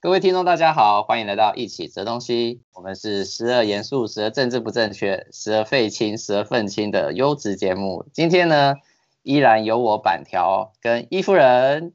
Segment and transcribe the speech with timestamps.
[0.00, 2.62] 各位听众，大家好，欢迎来到一起折东西。
[2.72, 8.06] 我们是时而严肃、时而政治不正确、时而废青、时而愤青的优质节目。
[8.12, 8.76] 今天呢，
[9.24, 11.94] 依然由我板条跟伊夫人。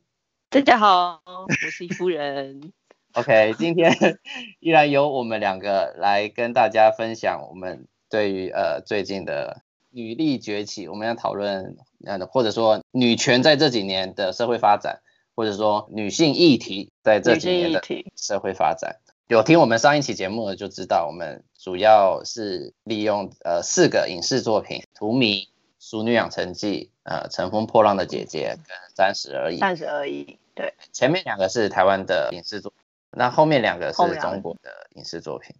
[0.50, 2.73] 大家好，我是伊夫人。
[3.15, 3.95] OK，今天
[4.59, 9.61] 依然由我们两个来跟大家分享我们对于呃最近的
[9.91, 15.00] 女力崛起，我们要讨论呃或者说女权在这几年的社会发展。
[15.36, 17.82] 或者说女性议题在这几年的
[18.15, 18.97] 社会发展，
[19.28, 25.46] 有听我们上一期节目的就知道，我们主要是利用呃四个影视作品《荼蘼》
[25.79, 29.57] 《淑女养成记》呃《乘风破浪的姐姐》跟《三十而已》。
[29.59, 30.73] 三十而已，对。
[30.92, 32.80] 前面两个是台湾的影视作品，
[33.11, 35.56] 那后面两个是中国的影视作品。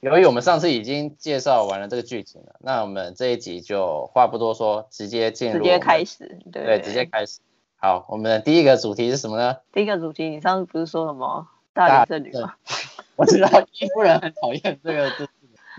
[0.00, 7.40] 由于我们上次已经介绍完了这个剧情了，那我们这一集就话不多说，直接进入，直接开始，对，对，直接开始。
[7.82, 9.56] 好，我们的第一个主题是什么呢？
[9.72, 12.54] 第一个主题，你上次不是说什么大龄剩女吗？
[13.16, 15.26] 我知道伊夫人很讨厌这个字，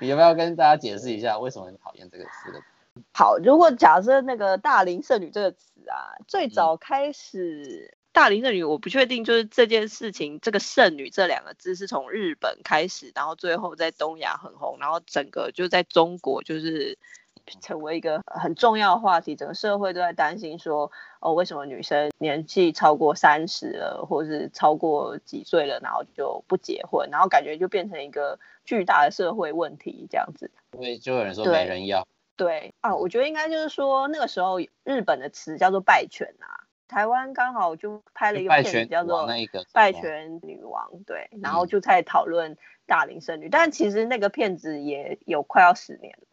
[0.02, 2.64] 你有没有跟大家解释一下为什么很讨厌这个字？
[3.14, 16.98] 好，如果假设那个大龄剩女这个词啊，最早开始、嗯、大龄剩女，我不确定就是这件事情，这个剩女这两个字是从日本开始，然后最后在东亚很红，然后整个就在中国就是。
[17.60, 30.50] 成为一个很重要的话题，整个社会都在担心说，哦，为什么女生年纪超过三十了，或是超过几岁了，然后就不结婚，然后感觉就变成一个巨大的社会问题这样子。
[30.74, 32.08] 所以就有人说没人要。
[32.38, 39.28] 对，对啊，我觉得应该就是说那个时候日本的词叫做败犬啊，台湾刚好就拍了一个片子叫做
[39.74, 46.28] 《败犬女王》，对，然后就在讨论大龄剩女，但其实那个片子也有快要十年了。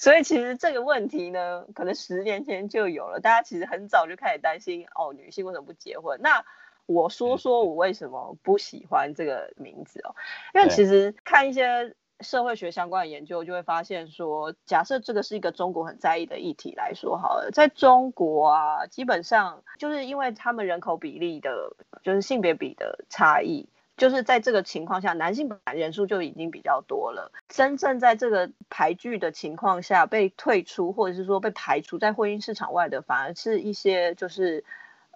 [0.00, 3.20] 所以其实这个问题呢，可能十年前就有了。
[3.20, 6.18] 大家其实很早就开始担心，哦，女性为什么不结婚？
[6.22, 6.42] 那
[6.86, 10.16] 我说说我为什么不喜欢这个名字哦，
[10.54, 23.68] 因为其实看一些社会学相关的研究，就会发现说，假设这个是一个中国很在意的议题来说好了，在中国啊，基本上就是因为他们人口比例的，就是性别比的差异。
[24.00, 27.30] 就是在这个情况下，男性本来人数就已经比较多了。
[27.50, 34.64] 真正在这个排拒的情况下被退出，或者是说被排除在婚姻市场外的，反而是一些就是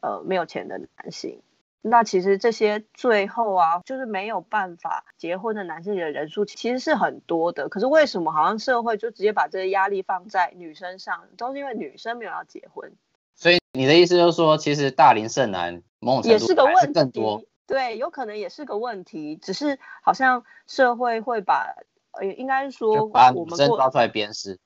[0.03, 1.41] 呃没有钱的男性。
[1.81, 7.71] 那其实这些最后啊，就是没有办法结婚的男性的人数其实是很多的。
[7.71, 12.93] 可是为什么好像社会就直接把这个压力放在女生上，都是因为女生没有要结婚。
[13.35, 17.43] 所以你的意思就是说，其实大龄剩男某种程度也是更多。
[17.67, 21.75] 对，有可能也是个问题，只是好像社会会把，
[22.13, 24.59] 呃，应该说把女生抓出来鞭尸，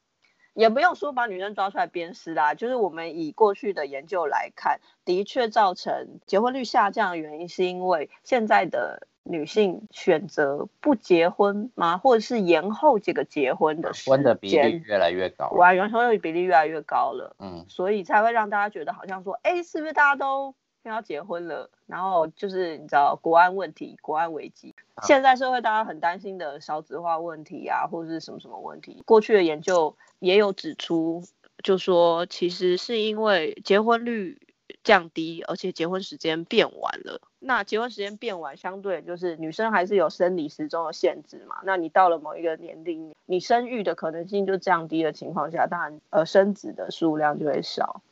[0.55, 11.99] 也不用说把女生抓出来鞭尸啦，就是我们以过去的研究来看，的确造成结婚率下降的原因，是因为现在的女性选择不结婚吗？
[11.99, 20.55] 或者是延后这个结婚的时间，婚的比例越来越高，哇，延后的比例越来越高了，嗯，所以才会让大家觉得好像说，哎，是不是大家都
[20.89, 21.71] 要结婚了？
[21.87, 29.03] 然后就是你知道国安问题、国安危机，现在社会大家很担心的少子化问题啊，或者是什么什么问题。
[29.07, 31.23] 过去的研究也有指出，
[31.63, 34.39] 就说其实是因为结婚率
[34.85, 37.21] 降低，而且结婚时间变晚了。
[37.41, 41.61] 那结婚时间变晚，相对就是女生还是有生理时钟的限制嘛。
[41.63, 48.03] 那你到了某一个年龄，你生育的可能性就降低的情况下，当然呃生子的数量就会少。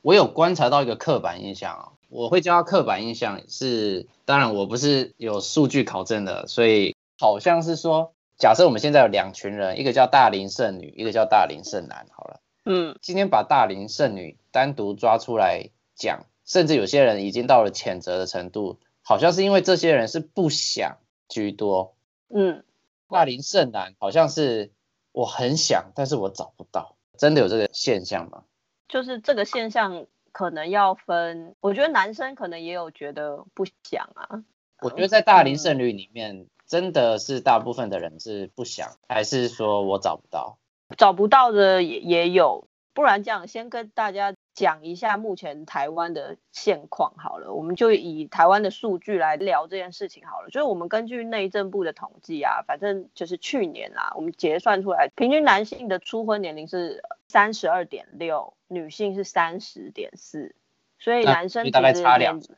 [0.00, 1.97] 我有观察到一个刻板印象啊、哦。
[2.08, 20.96] 我会叫他刻板印象是，当然我不是有数据考证的，所以好像是说，假设我们现在有两群人，一个叫大龄剩女，一个叫大龄剩男，好了，嗯，今天把大龄剩女单独抓出来讲，甚至有些人已经到了谴责的程度，好像是因为这些人是不想
[21.28, 21.94] 居多，
[22.34, 22.64] 嗯，
[23.10, 24.72] 大龄剩男好像是
[25.12, 28.44] 我很想，但是我找不到，真的有这个现象吗？
[28.88, 30.06] 就是这个现象。
[30.32, 34.44] 可能要分，我觉得男生可能也有觉得不想啊。
[34.80, 40.58] 我觉得在大龄剩女里面，真的是大部分的人是不想，还是说我找不到？
[40.96, 50.48] 找不到的也也有，不然这样先跟大家讲一下目前台湾的现况好了，我们就以台湾的数据来聊这件事情好了。
[50.50, 58.54] 就是我们根据内政部的统计啊，反正就是去年啊，我们结算出来，平均男性的初婚年龄是三十二点六。
[58.70, 60.54] 女性是三十点四，
[60.98, 62.54] 所以男生大概差两岁，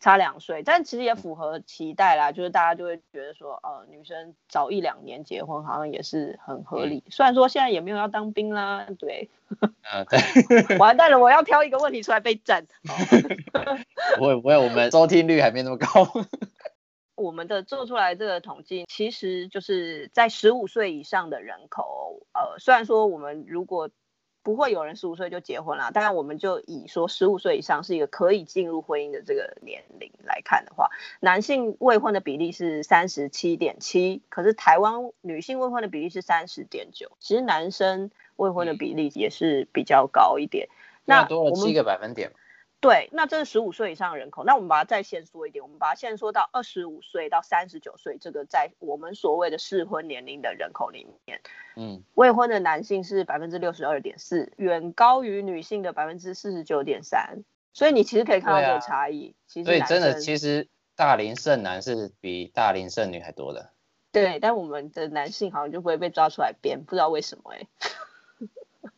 [0.00, 7.04] 差两岁，但其实也符合期待啦，就是大家就会觉得说，呃，女生早一两年结婚好像也是很合理。
[7.08, 9.30] 虽然说现在也没有要当兵啦，对，
[9.92, 12.66] 嗯，对， 完蛋了，我要挑一个问题出来被战。
[14.18, 15.86] 不会不会，我们收听率还没那么高。
[17.14, 23.88] 我们的做出来这个统计，其实就是在十五岁以上的人口，呃，虽然说我们如果
[24.44, 40.68] 不会有人十五岁就结婚了，当然我们就以说十五岁以上是一个可以进入婚姻的这个年龄来看的话，男性未婚的比例是三十七点七，可是台湾女性未婚的比例是三十点九，其实男生未婚的比例也是比较高一点，
[41.06, 42.30] 那多了七个百分点。
[42.84, 51.40] 对，那这是十五岁以上的人口，那我们把它再限缩一点，我们把它限缩到二十五岁到三十九岁，这个在我们所谓的适婚年龄的人口里面，
[51.76, 57.42] 嗯，未婚的男性是百分之六十二点四，远高于女性的百分之四十九点三，
[57.72, 59.28] 所以你其实可以看到这个差异。
[59.28, 63.70] 啊、其实，所以真的，其实大龄剩男是比大龄剩女还多的。
[64.12, 67.68] 对，但我们的男性好像就不会被抓出来编，不知道为什么哎、欸。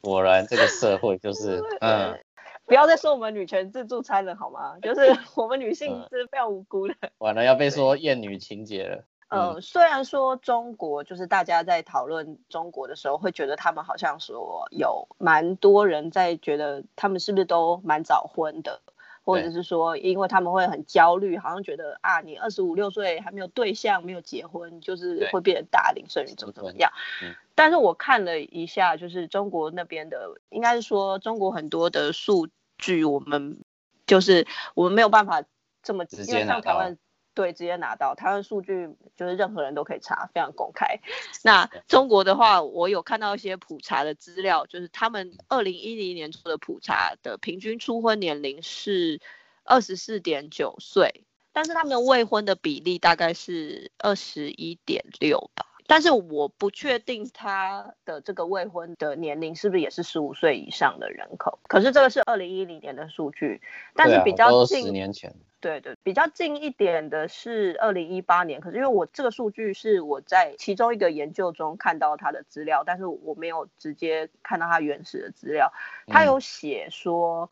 [0.00, 2.18] 果然，这个社会就是 嗯。
[2.66, 4.76] 不要再说我们女权自助餐了好吗？
[4.82, 5.00] 就是
[5.36, 6.94] 我们女性是非常无辜的。
[7.00, 9.04] 嗯、完了要被说厌女情节了。
[9.28, 18.80] 嗯、呃，虽然说中国就是大家在讨论中国的时候，会觉得他们好像说有蛮多人在觉得他们是不是都蛮早婚的，
[19.24, 26.90] 或者是说因为他们会很焦虑，好像觉得啊，你二十五六岁还没有对象，没有结婚，就是会变成大龄剩女怎么怎么样。
[27.22, 32.48] 嗯但是我看了一下，就是中国那边的，应该是说中国很多的数
[32.78, 33.58] 据，我们
[34.06, 35.42] 就是我们没有办法
[35.82, 36.98] 这么直接像台湾
[37.34, 41.00] 对直接拿到台湾数据，就是任何人都可以查，非常公开。
[41.44, 49.20] 那中国的话，我有看到一些普查的资料，就是他们二零一零年做的普查的平均初婚年龄是
[49.64, 55.66] 二十四点九岁，但是他们未婚的比例大概是二十一点六吧。
[55.86, 61.58] 但是我不确定他的这个未婚的年龄是不是也是十五岁以上的人口。
[61.68, 63.60] 可是这个是二零一零年的数据，
[63.94, 68.60] 但是比较近，十年前，对对，比较近一点的是二零一八年。
[68.60, 75.72] 可是因为我这个数据是我在其中一个研究中看到他的资料，但是我没有直接看到他原始的资料。
[76.06, 77.50] 他有写说，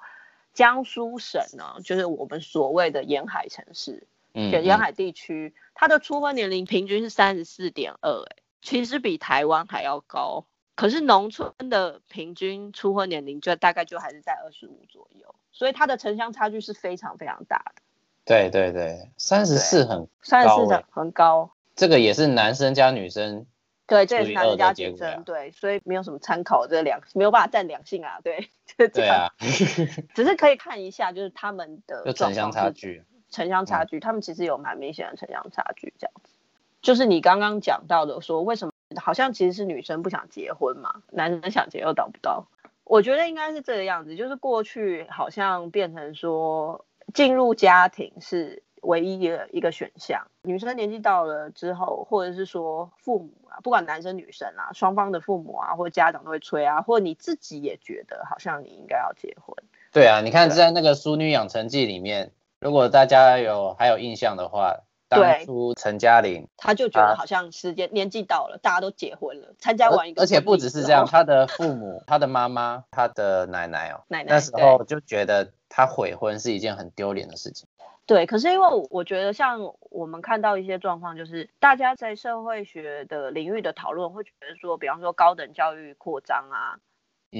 [0.52, 4.06] 江苏省呢，就是我们所谓的沿海城市。
[4.34, 10.44] 嗯，沿海地区，它的初婚年龄平均是三十四点二，哎，其实比台湾还要高。
[10.74, 17.82] 可是农村的平均初婚年龄就大概就还是在二十五左右，所以它的城乡差距是非常非常大的。
[18.24, 21.52] 对对对，三十四很三十四很高。
[21.76, 23.46] 这个也是男生加女生，
[23.86, 29.26] 对，这也是男生加女生，对，所以没有什么参考这两没有办法占两性啊，对，就 这样。
[29.26, 29.30] 啊、
[30.12, 33.04] 只是可以看一下，就是他们的城乡差距。
[33.34, 36.32] 城乡差距，他们其实有蛮明显的城乡差距，这样子。
[36.80, 42.46] 就是你刚刚讲到的，说为什么好像其实是女生不想结婚嘛，男生想结又找不到。
[42.84, 50.26] 我觉得应该是这个样子，就是过去好像变成说进入家庭是唯一的一个选项。
[50.42, 59.56] 女生年纪到了之后，或者是说父母啊，不管男生女生啊，双方的父母啊或者家长都会催啊，或者你自己也觉得好像你应该要结婚。
[59.90, 62.30] 对啊，你看在那个《淑女养成记》里面。
[62.64, 64.74] 如果大家有还有印象的话，
[65.06, 77.68] 当初陈嘉玲，他就觉得好像时间年纪到了，大家都结婚了，参加完一个，而且不只是这样，他的父母、 他的妈妈、他的奶奶哦，奶奶那时候就觉得他悔婚是一件很丢脸的事情。
[78.06, 86.80] 对，可是因为我觉得像我们看到一些状况，就是大家在社会学的领域的讨论，会觉得说，比方说高等教育扩张啊。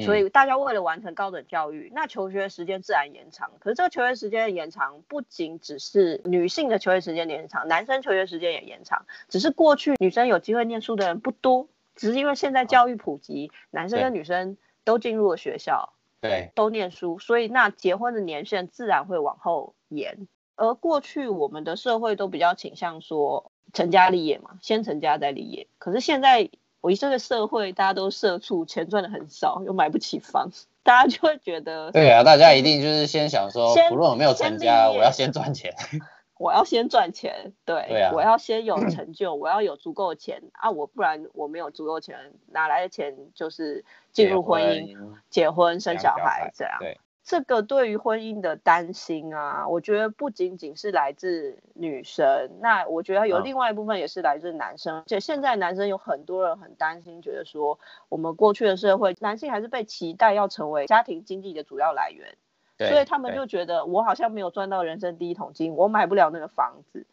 [0.03, 3.53] 所以大家为了完成高等教育，那求学时间自然延长。
[3.61, 9.07] 可是这个求学时间的延长，不仅只是女性的求学时间延长，男生求学时间也延长。
[9.29, 20.27] 只是过去女生有机会念书的人不多，只是因为现在教育普及，男生跟女生都进入了学校，对，都念书，所以那结婚的年限自然会往后延。
[20.57, 25.69] 而过去我们的社会都比较倾向说成家立业嘛，先成家再立业。
[25.79, 26.51] 可是现在。
[26.85, 30.50] 我一这个社会，大家都社畜，钱赚的很少，又买不起房，
[30.83, 35.75] 大家就会觉得， 对啊，大家一定就是先想说，不论有没有成家，我要先赚钱，
[36.37, 46.76] 我要先赚钱，对，对啊，我要先有成就，我要有足够的钱啊，我不然我没有足够钱，哪来的钱就是进入婚姻、结婚、结婚生小孩这样。
[46.81, 46.99] 对。
[47.25, 54.99] 这个对于婚姻的担心啊，我觉得不仅仅是来自女生，那我觉得有另外一部分也是来自男生。
[54.99, 57.78] 而且现在男生有很多人很担心，觉得说
[58.11, 62.37] 我们过去的社会，男性还是被期待要成为家庭经济的主要来源，
[62.76, 67.07] 所以他们就觉得我好像没有赚到人生第一桶金，我买不了那个房子。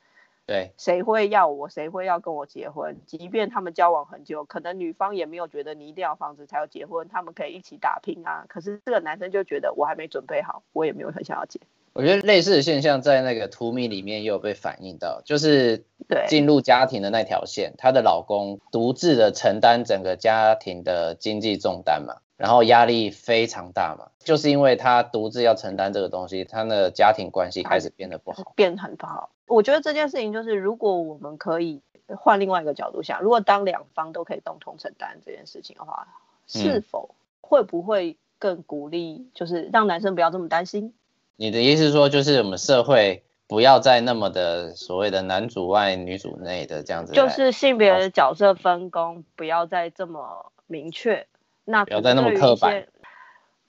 [0.46, 1.70] 对，谁会要我？
[1.70, 2.98] 谁会要跟我结婚？
[3.06, 8.46] 即便他们交往很久，可能女方也没有觉得你一定要房子才要结婚，他们可以一起打拼啊。
[8.50, 11.60] 可是这个男生就觉得我还没准备好，我也没有很想要结。
[11.94, 15.86] 我觉得类似的现象在那个图米里面也有被反映到，就是
[16.28, 29.30] 进入家庭的那条线，她的老公独自的承担整个家庭的经济重担嘛，然后压力非常大嘛，就是因为他独自要承担这个东西，他的家庭关系开始变得不好，变很不好。
[29.51, 36.08] 我觉得这件事情就是，如果我们可以换另外一个角度想，如果当两方都可以共同承担这件事情的话，
[36.48, 40.93] 是否会不会更鼓励，就是让男生不要这么担心？
[41.36, 51.27] 你的意思是说，就是我们社会不要再那么的所谓的男主外女主内的这样子，就是性别的角色分工不要再这么明确，
[51.65, 52.88] 那不要再那么刻板。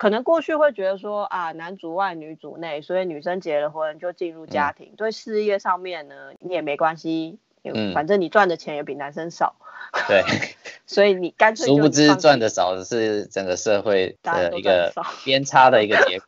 [0.02, 9.54] 可能过去会觉得说啊，男主外女主内，所以女生结了婚就进入家庭，嗯、对事业上面呢你也没关系，嗯，反正你赚的钱也比男生少，
[10.09, 10.25] 对，
[10.87, 14.92] 所以你干脆殊不知赚的少的是整个社会的一个
[15.23, 16.26] 偏差的一个结果。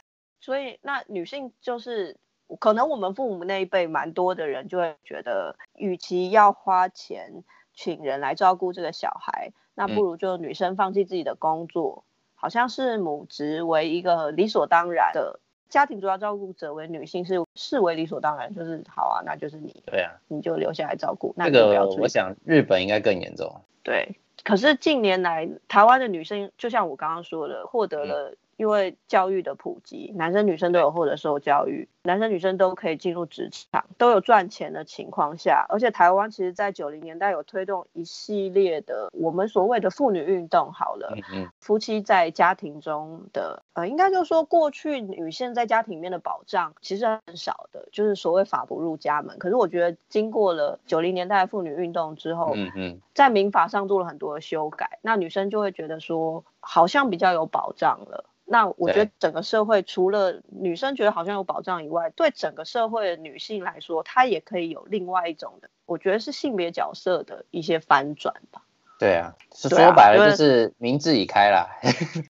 [0.42, 2.18] 所以，那女性就是
[2.58, 7.42] 可能我们父母那一辈蛮多的人就会觉得，与其要花钱
[7.74, 12.12] 请人来照顾这个小孩，那不如就女生放弃自己的工作，嗯、
[12.44, 21.32] 好像是母职为一个理所当然的家庭主要照顾者为女性是视为理所当然，就是好啊，那就是你，对啊，你就留下来照顾。
[21.38, 23.50] 那个我想日本应该更严重。
[23.82, 28.36] 对，可是近年来台湾的女生，就像我刚刚说的，获得了、嗯。
[28.56, 40.72] 因为教育的普及，男生女生都有获得受教育，男生女生都可以进入职场，都有赚钱的情况下，而且台湾其实在九零年代有推动一系列的我们所谓的妇女运动。
[40.72, 49.38] 好了，嗯嗯，夫妻在家庭中的，呃，应该就是说过去女性在家庭里面的保障其实很少的，就是所谓法不入家门。
[49.38, 58.24] 可是我觉得经过了九零年代妇女运动之后，嗯嗯，在民法上做了很多的修改，那女生就会觉得说好像比较有保障了。
[58.46, 68.62] 那我觉得整个社会除了女生觉得好像有保障以外，对整个社会的女性来说，她也可以有另外一种的，我觉得是性别角色的一些翻转吧。
[68.98, 71.68] 对啊，说白了就是名字已开啦，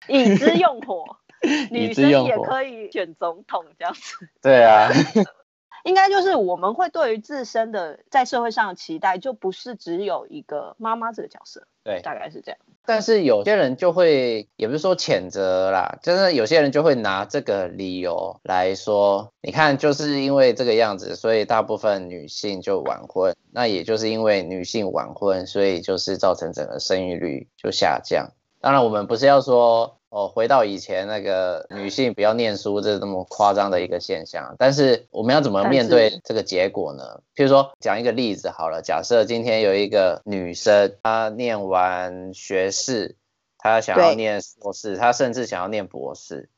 [0.08, 1.18] 已知用火，
[1.72, 4.30] 女生也可以选总统这样子。
[4.42, 4.90] 对啊。
[5.84, 12.60] 应该就是我们会对于自身的在社会上的期待，就不是只有一个妈妈这个角色，对，大概是这样。
[12.86, 28.32] 但是有些人就会，也不是说谴责啦，就是有些人就会拿这个理由来说，你看就是因为这个样子，所以大部分女性就晚婚，那也就是因为女性晚婚，所以就是造成整个生育率就下降。
[28.64, 30.00] 当然，我们不是要说。
[30.16, 37.22] 哦，回到以前那个女性不要念书这这么夸张的一个现象，但是我们要怎么面对这个结果呢？
[37.36, 43.16] 譬如说讲一个例子好了，假设今天有一个女生，她念完学士，
[43.58, 46.52] 她想要念硕士，她甚至想要念博士。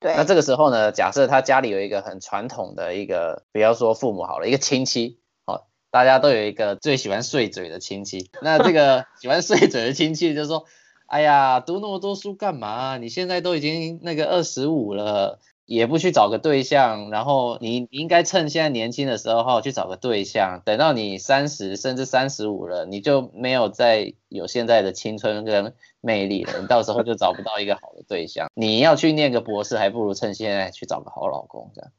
[0.00, 0.16] 对。
[0.16, 8.32] 那这个时候呢，假设她家里有一个很传统的一个，不要说父母好了，一个亲戚，哦，大家都有一个最喜欢碎嘴的亲戚。
[8.42, 10.64] 那这个喜欢碎嘴的亲戚就是说。
[11.06, 12.98] 哎呀，读那么多书干嘛？
[12.98, 28.48] 你现在都已经那个二十五了，也不去找个对象，然后你应该趁现在年轻的时候去找个对象，等到你三十甚至三十五了，你就没有再有现在的青春跟魅力了， 你到时候就找不到一个好的对象。
[28.54, 31.90] 你要去念个博士，还不如趁现在去找个好老公这样。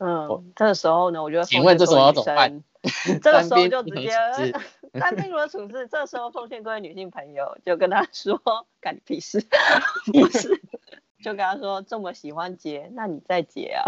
[0.00, 2.64] 嗯，这个时候呢，我觉得，请问这时候要怎么办？
[3.22, 4.10] 这个时候就直接。
[4.98, 5.86] 单兵如何处置？
[5.86, 8.42] 这时候奉劝各位女性朋友，就跟他说
[8.82, 9.40] ：“干你屁事！”
[10.12, 10.60] 不是，
[11.22, 13.84] 就跟他说：“这么喜欢结，那你再结啊。”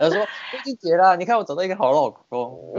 [0.00, 0.20] 他说
[0.54, 2.72] ：“我已经结了，你看我找到一个好老公。”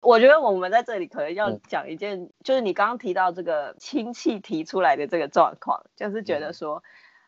[0.00, 6.82] 我觉得我们在这里可能要讲一件，就是你刚刚提到这个亲戚提出来的这个状况，就是觉得说，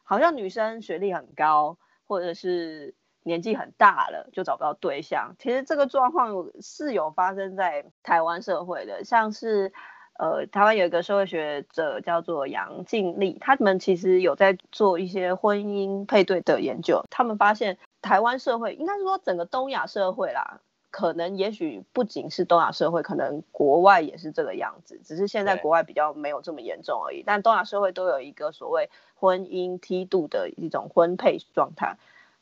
[0.05, 1.77] 好像女生学历很高，
[2.15, 2.95] 或者是。
[3.27, 6.29] 年纪很大了就找不到对象，其实这个状况
[6.61, 9.73] 是有发生在台湾社会的，像是
[10.19, 20.61] 呃台湾有一个社会学者叫做杨静丽，他们其实有在做一些婚姻配对的研究，他们发现台湾社会应该是说整个东亚社会啦，
[20.95, 31.97] 可能也许不仅是东亚社会，可能国外也是这个样子，只是现在国外比较没有这么严重而已，但东亚社会都有一个所谓婚姻梯度的一种婚配状态。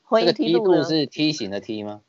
[0.05, 2.03] 婚姻梯度是梯形的梯吗？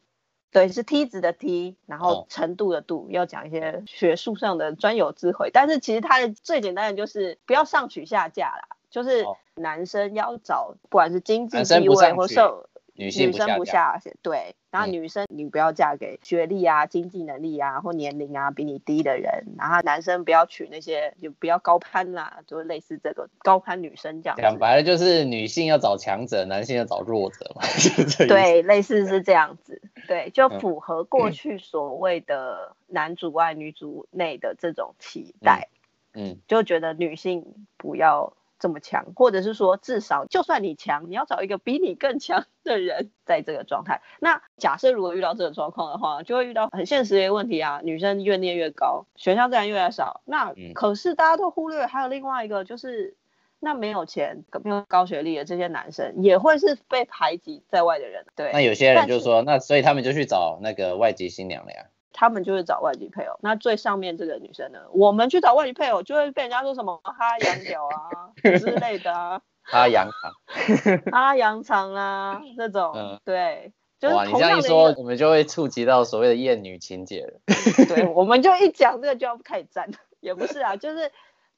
[0.51, 5.49] 对，是梯子的梯，然后程度的度，哦、要讲一些学术上的专有智慧。
[5.49, 24.37] 但是其实它的最简单的就是不要上取下嫁啦，就是男生要找不管是经济地位或受女性女生不下对，然后女生你不要嫁给学历啊、经济能力啊或年龄啊比你低的人，然后男生不要娶那些就不要高攀啦、啊，就类似这个高攀女生这样。
[24.37, 27.63] 讲白了就是女性要找强者，男性要找弱者嘛，
[28.29, 35.67] 对，类似是这样子，对，就符合过去所谓的男主外女主内的这种期待，
[36.13, 38.33] 嗯，嗯就觉得女性不要。
[38.63, 44.01] 这么强，或者是说，至少就算你强，你要找一个比你更强的人，在这个状态。
[44.21, 50.21] 那假设如果遇到这种状况的话，就会遇到很现实的一个问题啊，女生越念越高，选项自然越来越少。
[50.23, 53.17] 那可是大家都忽略，还有另外一个就是，
[53.59, 58.25] 那没有钱、没有高学历的这些男生，也会是被排挤在外的人。
[58.33, 61.87] 对，那有些人就说，那所以他们就去找那个外籍新娘了呀。
[62.13, 64.79] 他们就是找外籍配偶，那最上面这个女生呢？
[64.93, 77.39] 我们去找外籍配偶，就会被人家说什么哈洋屌啊 之类的啊，哈洋长，哈洋长啊这种，嗯，对，就是哇，你这样一说，我们就会触及到所谓的厌女情节了。
[77.87, 79.89] 对，我们就一讲这个就要开始战，
[80.21, 81.11] 也不是啊，就是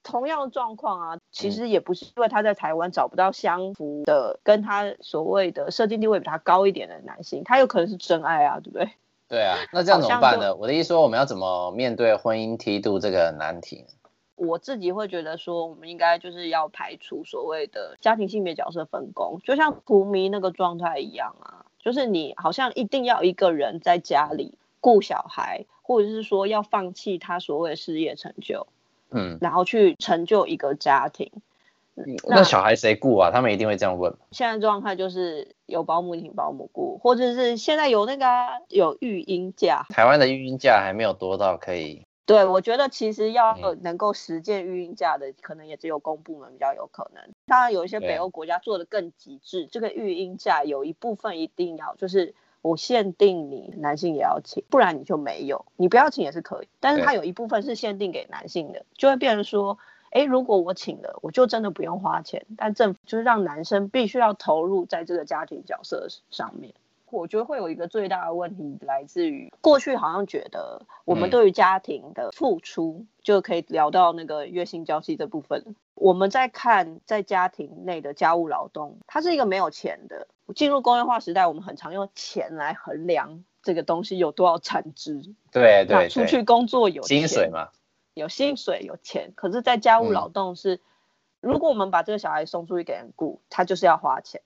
[0.03, 8.89] 同样的状况啊，其实也不是因为他在台湾找不到相符的，跟他所谓的社经地位比他高一点的男性，他有可能是真爱啊，对不对？
[9.35, 10.55] 对啊，那这样怎么办呢？
[10.55, 13.87] 我的意思说，我们要怎么面对婚姻梯度这个难题呢？
[14.37, 28.67] 我自己会觉得说，我们应该就是要排除所谓的家庭性别角色分工，就像荼蘼那个状态一样啊，就是你好像一定要一个人在家里顾小孩，或者是说要放弃他所谓的事业成就，
[29.09, 31.29] 嗯，然后去成就一个家庭。
[32.27, 33.31] 那小孩谁雇啊？
[33.31, 34.13] 他们一定会这样问。
[34.31, 39.85] 现在状态就是有保姆请保姆雇，或者是现在有那个、啊、有育婴假。
[39.89, 42.05] 台湾的育婴假还没有多到可以。
[42.25, 47.23] 对，我觉得其实要能够实践育婴假的，可能也只有公部门比较有可能。
[47.45, 55.65] 当然有一些北欧国家做的更极致，这个育婴假有一部分一定要就是我限定你男性也要请，不然你就没有。
[55.77, 59.77] 你不要请也是可以，但是它有一部分是限定给男性的，就会变成说。
[60.15, 62.45] 哎，如果我请了，我就真的不用花钱。
[62.55, 66.73] 但政府就是让男生必须要投入在这个家庭角色上面。
[67.11, 75.75] 我觉得会有一个最大的问题来自于过去好像觉得我们对于家庭的付出、嗯、就可以聊到那个月薪交际这部分。
[75.95, 80.27] 我们在看在家庭内的家务劳动，它是一个没有钱的。
[80.55, 85.21] 进入工业化时代，我们很常用钱来衡量这个东西有多少产值。
[85.51, 87.67] 对对，对，出去工作有薪水嘛。
[88.15, 90.79] 有薪水有钱，可是，在家务劳动是、嗯，
[91.41, 94.41] 如果我们把这个小孩送出去给人雇，他就是要花钱。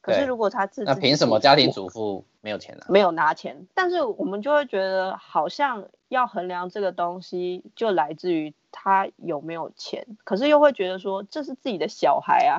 [0.00, 2.88] 可是如果他自己，那凭什么家庭主妇没有钱呢、啊？
[2.88, 10.06] 没有拿钱，但是我们就会觉得，好像要衡量这个东西，就来自于他有没有钱。
[10.24, 12.56] 可是又会觉得说，这是自己的小孩啊。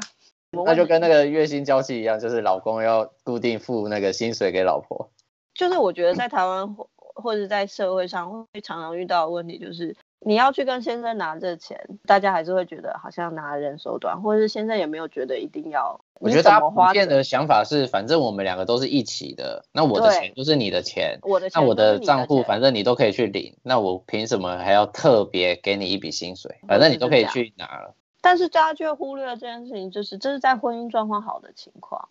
[0.51, 5.09] 那就跟那个月薪娇妻一样，就是老公要固定付那个薪水给老婆。
[5.53, 9.95] 就是我觉得在台湾或或者在社会上会常常遇到的问题，就是。
[10.21, 15.99] 你要去跟先生拿这钱，大家还是会觉得好像拿人手短，或者是先生也没有觉得一定要。
[16.15, 26.59] 我觉得大家普遍的想法是，反正我们两个都是一起的，那我的钱就是你的钱，我的钱，那我的账户反正你都可以去领，那我凭什么还要特别给你一笔薪水？
[26.67, 27.95] 反正你都可以去拿了。
[28.19, 32.09] 但是大家却忽略了这件事情，就是这是在婚姻状况好的情况。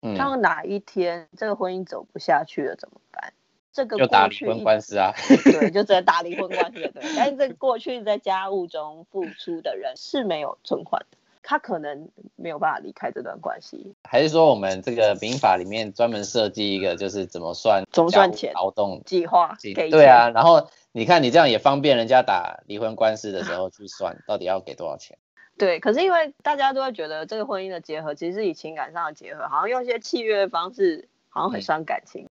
[0.00, 3.34] 嗯，当哪一天这个婚姻走不下去了怎么办？
[3.72, 5.12] 这个就打离婚官司啊，
[5.44, 7.02] 对， 就只能打离婚官司，对。
[7.16, 13.94] 但是这个过去在家务中付出的人是没有存款的，他可能没有办法离开这段关系。
[14.04, 19.56] 还是说我们这个民法里面专门设计一个，就是怎么算总算钱劳动计划？
[19.62, 25.16] 对啊，然后你看你这样也方便人家打离婚官司的时候去算到底要给多少钱。
[25.56, 32.26] 对，可是因为大家都会觉得这个婚姻的结合其实是以情感上的结合，好像用一些契约的方式，好像很伤感情。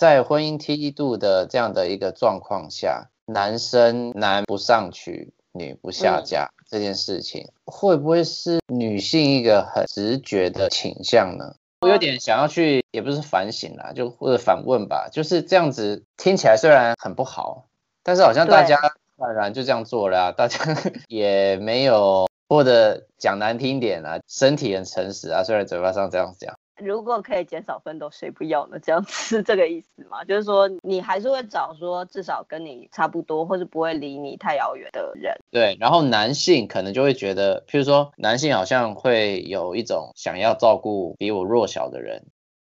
[0.00, 11.54] 嗯在婚姻梯度的这样的一个状况下，男生男不上去，女不下嫁，嗯、这件事情，会不会是女性一个很直觉的倾向呢？
[11.82, 17.66] 我有点想要去，也不是反省啦，就或者反问吧，就是这样子听起来虽然很不好，
[18.02, 20.58] 但是好像大家自然就这样做了啊，大家
[21.08, 26.56] 也没有，或者讲难听点啊，身体很诚实啊，虽然嘴巴上这样讲。
[26.82, 28.78] 如果可以减少奋斗，谁不要呢？
[28.78, 30.24] 这样是这个意思吗？
[30.28, 35.36] 就是说，你还是会找说至少跟你差不多，或是不会离你太遥远的人。
[35.50, 42.22] 对，然后男性可能就会觉得，譬如说，男性好像会有一种想要照顾比我弱小的人。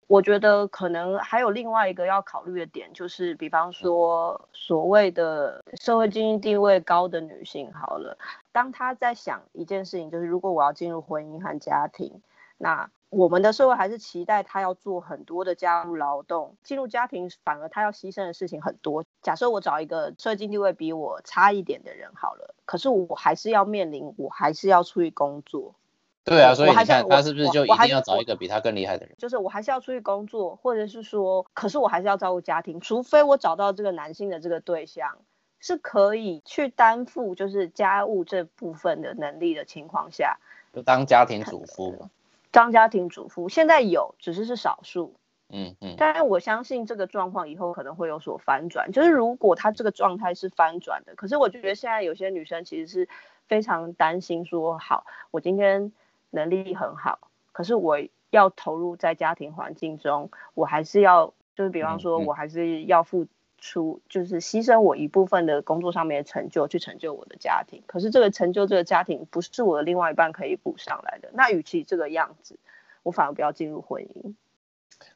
[0.06, 8.16] 我觉得可能还有另外一个要考虑的点，就是比方说所谓的社会经济地位高的女性，好了，
[8.52, 12.20] 当她在想一件事情，就是如果我要进入婚姻和家庭，
[12.58, 12.90] 那。
[13.14, 19.04] 我们的社会还是期待他要做很多的家务劳动，进入家庭反而他要牺牲的事情很多。
[19.22, 25.74] 假设我找一个社会经地位比我差一点的人好了，可是我还是要面临，我还是要出去工作。
[26.24, 29.14] 对啊，所以你看他是不是就一定要找一个比他更厉害的人？
[29.18, 35.18] 就是我还是要出去工作，或者是说，可是我还是要照顾家庭，除非我找到这个男性的这个对象
[35.60, 40.38] 是可以去担负就是家务这部分的能力的情况下，
[40.72, 42.10] 就当家庭主妇嘛。
[42.54, 45.16] 当家庭主妇现在有，只是是少数。
[45.50, 45.96] 嗯嗯。
[45.98, 53.08] 但是我相信这个状况以后可能会有所反转，就是如果她这个状态是翻转的，可是我就觉得现在有些女生其实是
[53.46, 55.92] 非常担心说，好，我今天。
[56.36, 57.20] 能力很好，
[57.52, 57.96] 可是我
[58.30, 63.28] 要投入在家庭环境中，我还是要，就是比方说，我还是要付
[63.64, 67.82] 出，就是牺牲我一部分的工作上面的成就，去成就我的家庭。
[67.86, 71.30] 可是这个成就，这个家庭不是我的另外一半可以补上来的。
[71.32, 72.58] 那与其这个样子，
[73.02, 74.34] 我反而不要进入婚姻。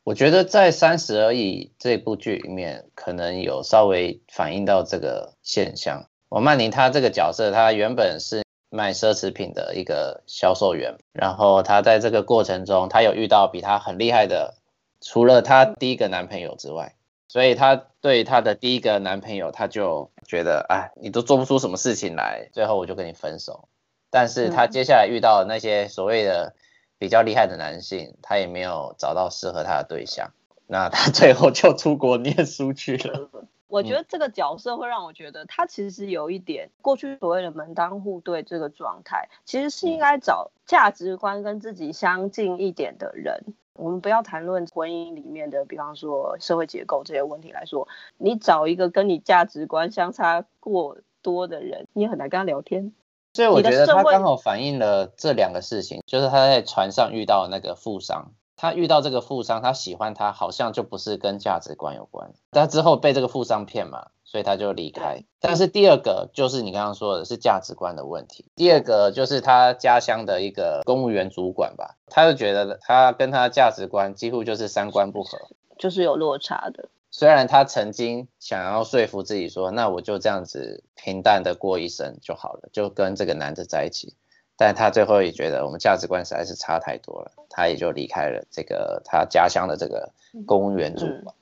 [0.03, 6.07] 我觉得在《三十而已》这部剧里面，可能有稍微反映到这个现象。
[6.31, 8.43] 王曼妮她这个角色，她原本是。
[8.71, 14.57] 卖奢侈品的一个销售员，然后她在这个过程中，她有遇到比她很厉害的，
[15.01, 16.95] 除了她第一个男朋友之外，
[17.29, 23.69] 所以她对她的第一个男朋友，她就觉得，哎，你都做不出什么事情来，最后我就跟你分手。
[24.11, 26.55] 但是她接下来遇到那些所谓的
[26.99, 30.33] 比较厉害的男性，她也没有找到适合她的对象，
[30.67, 33.31] 那她 最后就出国念书去了。
[33.69, 43.45] 我觉得这个角色会让我觉得他其实有一点过去所谓的门当户对这个状态，其实是应该找价值观跟自己相近一点的人。
[43.75, 52.93] 我们不要谈论婚姻里面的，比方说社会结构这些问题来说，你找一个跟你价值观相差过多的人，你也很难跟他聊天。
[53.35, 58.33] 所以我觉得他刚好反映了这两个事情，就是他在船上遇到那个富商。
[58.61, 62.33] 他遇到这个富商，他喜欢他，好像就不是跟价值观有关。
[62.51, 65.23] 他之后被这个富商骗嘛，所以他就离开。
[65.39, 68.45] 但是第二个就是你刚刚说的是价值观的问题。
[68.57, 75.39] 第二个就是他家乡的一个公务员主管吧，他就觉得他跟他价值观几乎就是三观不合，
[75.79, 76.89] 就是有落差的。
[77.13, 84.15] 虽然他曾经想要说服自己说，那我就这样子平淡的过一生就好了，就跟这个男的在一起。
[84.59, 90.11] 但他最后也觉得我们价值观实在是差太多了，他也就离开了这个他家乡的这个
[90.45, 91.33] 公务员主管。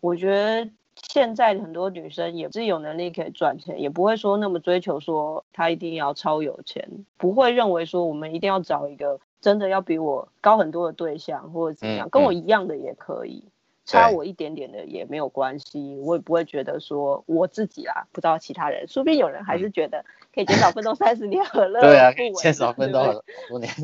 [0.00, 13.44] 我觉得现在很多女生也是有能力可以赚钱，也不会说那么追求说他一定要超有钱，不会认为说我们一定要找一个真的要比我高很多的对象或者怎么样，跟我一样的也可以。
[13.84, 21.92] 差我一点点的也没有关系，我也不会觉得说我自己啦，不知道其他人，说不定有人还是觉得可以减少奋斗三十年，何乐而不为？
[21.92, 23.14] 对啊，可以减少奋斗很
[23.48, 23.70] 多年。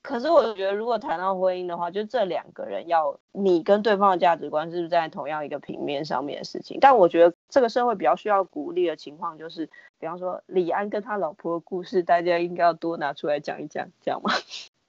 [0.00, 6.78] 可是我觉得，如果谈到婚姻的话，就这两个人要你跟对方的价值观是不是在同样一个平面上面的事情。
[6.80, 9.66] 但我觉得这个社会比较需要鼓励的情况，就是
[9.98, 14.32] 比方说李安跟他老婆的故事，大家应该要多拿出来讲一讲，这样吗？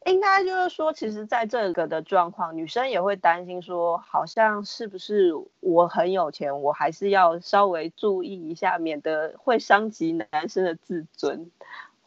[0.05, 11.51] 应该就是说，其实在这个的状况，女生也会担心说，好像是不是我很有钱，我还是要稍微注意一下，免得会伤及男生的自尊，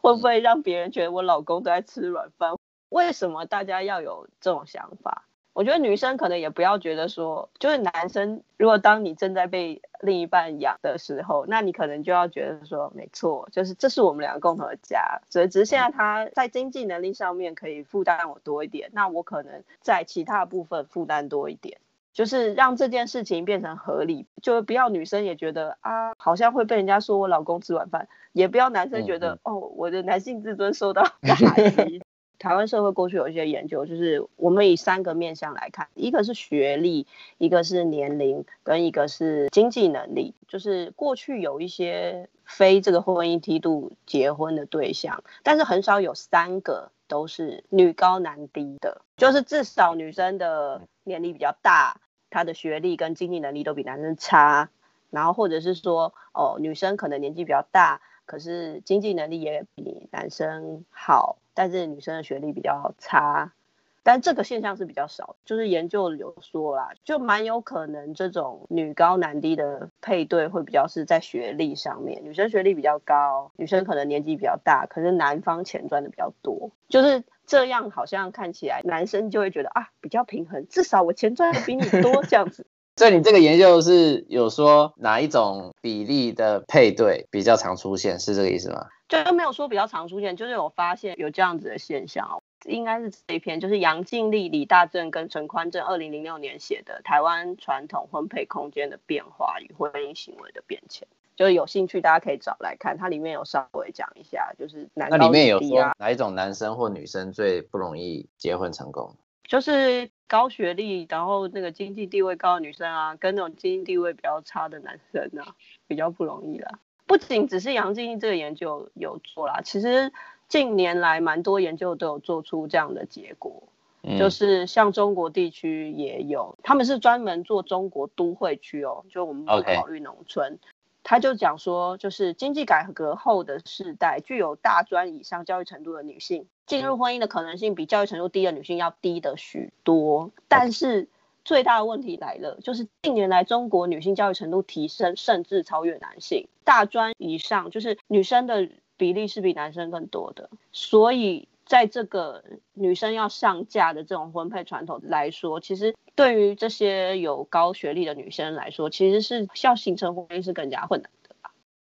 [0.01, 2.57] 会不会让别人觉得我老公都在吃软饭？
[2.89, 5.25] 为什么大家要有这种想法？
[5.53, 21.77] 我觉得女生可能也不要觉得说，就是男生，如果当你正在被另一半养的时候，那你可能就要觉得说，没错，就是这是我们两个共同的家，所以只是现在他在经济能力上面可以负担我多一点，那我可能在其他部分负担多一点，
[22.13, 32.01] 就是让这件事情变成合理，就不要女生也觉得啊，好像会被人家说我老公吃晚饭，也不要男生觉得、嗯嗯、哦，我的男性自尊受到打击。
[32.43, 40.33] 台湾社会过去有一些研究，就是我们以三个面向来看，一个是学历，一个是年龄，跟一个是经济能力。
[40.49, 51.95] 就是过去有一些非这个婚姻梯度结婚的对象，但是很少有三个都是女高男低的，就是至少女生的年龄比较大，
[52.29, 54.69] 她的学历跟经济能力都比男生差，
[55.11, 61.37] 然后或者是说哦，女生可能年纪比较大，可是经济能力也比男生好。
[61.55, 63.53] 但是女生的学历比较差，
[64.01, 82.65] 但这个现象是比较少，就是研究有说啦，就蛮有可能这种女高男低的配对会比较是在学历上面，女生学历比较高，女生可能年纪比较大，可是男方钱赚的比较多，就是这样，好像看起来男生就会觉得啊比较平衡，至少我钱赚的比你多这样子。
[82.95, 88.87] 所以你这个研究是有说哪一种比例的配对比较常出现，是这个意思吗？
[89.09, 92.41] 就没有说比较常出现，就是有发现有这样子的现象。
[92.65, 109.13] 应该是这一篇，就是杨静丽、李大正跟陈宽正二零零六年写的《台湾传统婚配空间的变化与婚姻行为的变迁》，就是有兴趣大家可以找来看，它里面有稍微讲一下，就是男那里面有说哪一种男生或女生最不容易结婚成功？
[109.43, 115.55] 就是高学历，然后那个经济地位高的女生啊，跟那种经济地位比较差的男生啊，
[115.87, 116.79] 比较不容易啦。
[117.05, 120.11] 不仅只是杨静怡这个研究有做啦，其实。
[120.49, 123.63] 近年来，蛮多研究都有做出这样的结果，
[124.03, 130.59] 嗯、就是像中国地区也有，他们是专门做中国都会区哦，就我们不考虑农村。
[131.01, 140.31] 他就讲说，就是经济改革后的世代，具有大专以上教育程度的女性，进入婚姻的可能性比教育程度低的女性要低的许多。
[140.47, 141.07] 但是
[141.45, 148.69] 最大的问题来了，就是近年来中国女性教育程度提升，甚至超越男性，大专以上就是女生的。
[148.95, 161.09] 比例是比男生更多的，所以在这个女生要上嫁的这种婚配传统来说，其实对于这些有高学历的女生来说，其实是要形成婚姻是更加困难。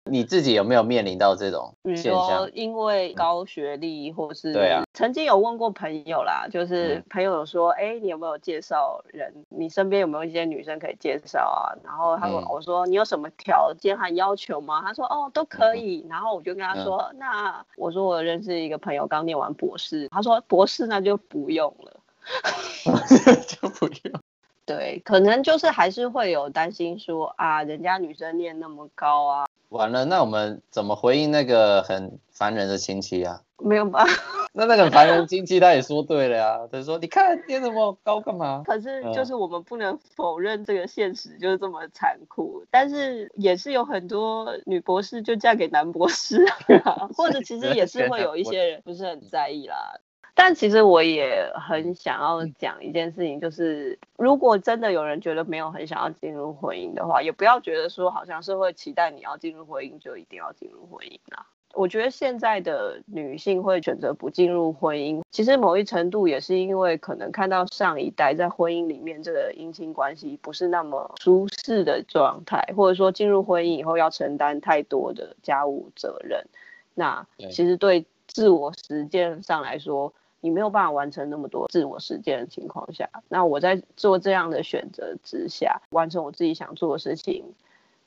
[0.10, 2.04] 你自己有没有面临到这种现象？
[2.04, 9.34] 比如说因为高学历，或是对啊，曾经有问过朋友啦，就是朋友有说，哎、嗯欸，你有没有介绍人？
[9.50, 11.74] 你身边有没有一些女生可以介绍啊？
[11.84, 14.82] 然后他说，嗯、我说你有什么条件和要求吗？
[14.86, 16.06] 他说，哦，都可以。
[16.10, 22.00] 然后我就跟他说，嗯、那我说我认识一个朋友刚念完博士，他说博士那就不用了，
[23.48, 24.22] 就不用。
[24.68, 29.48] 对，可能就是还是会有担心说啊，人家女生念那么高啊。
[29.70, 33.42] 完了，那我们怎么回应那个很烦人的亲戚啊？
[33.60, 34.06] 没有吧？
[34.54, 38.64] 那那个烦人亲戚他也说对了呀，他说你看念那么高干嘛？
[38.68, 46.44] 可是就是我们不能否认这个现实就是这么残酷，嗯、但是也是有很多女博士就嫁给男博士
[46.84, 50.00] 啊， 或者其实也是会有一些人不是很在意啦。
[50.40, 61.48] 但其实我也很想要讲一件事情，就是如果真的有人觉得没有很想要进入婚姻的话，也不要觉得说好像是会期待你要进入婚姻就一定要进入婚姻啦。
[61.74, 76.46] 我觉得现在的女性会选择不进入婚姻，其实某一程度也是因为可能看到上一代在婚姻里面这个姻亲关系不是那么舒适的状态，或者说进入婚姻以后要承担太多的家务责任，
[76.94, 80.14] 那其实对自我实践上来说。
[80.42, 87.44] 你没有办法完成那么多自我实践的情况下，那我在做这样的选择之下，完成我自己想做的事情，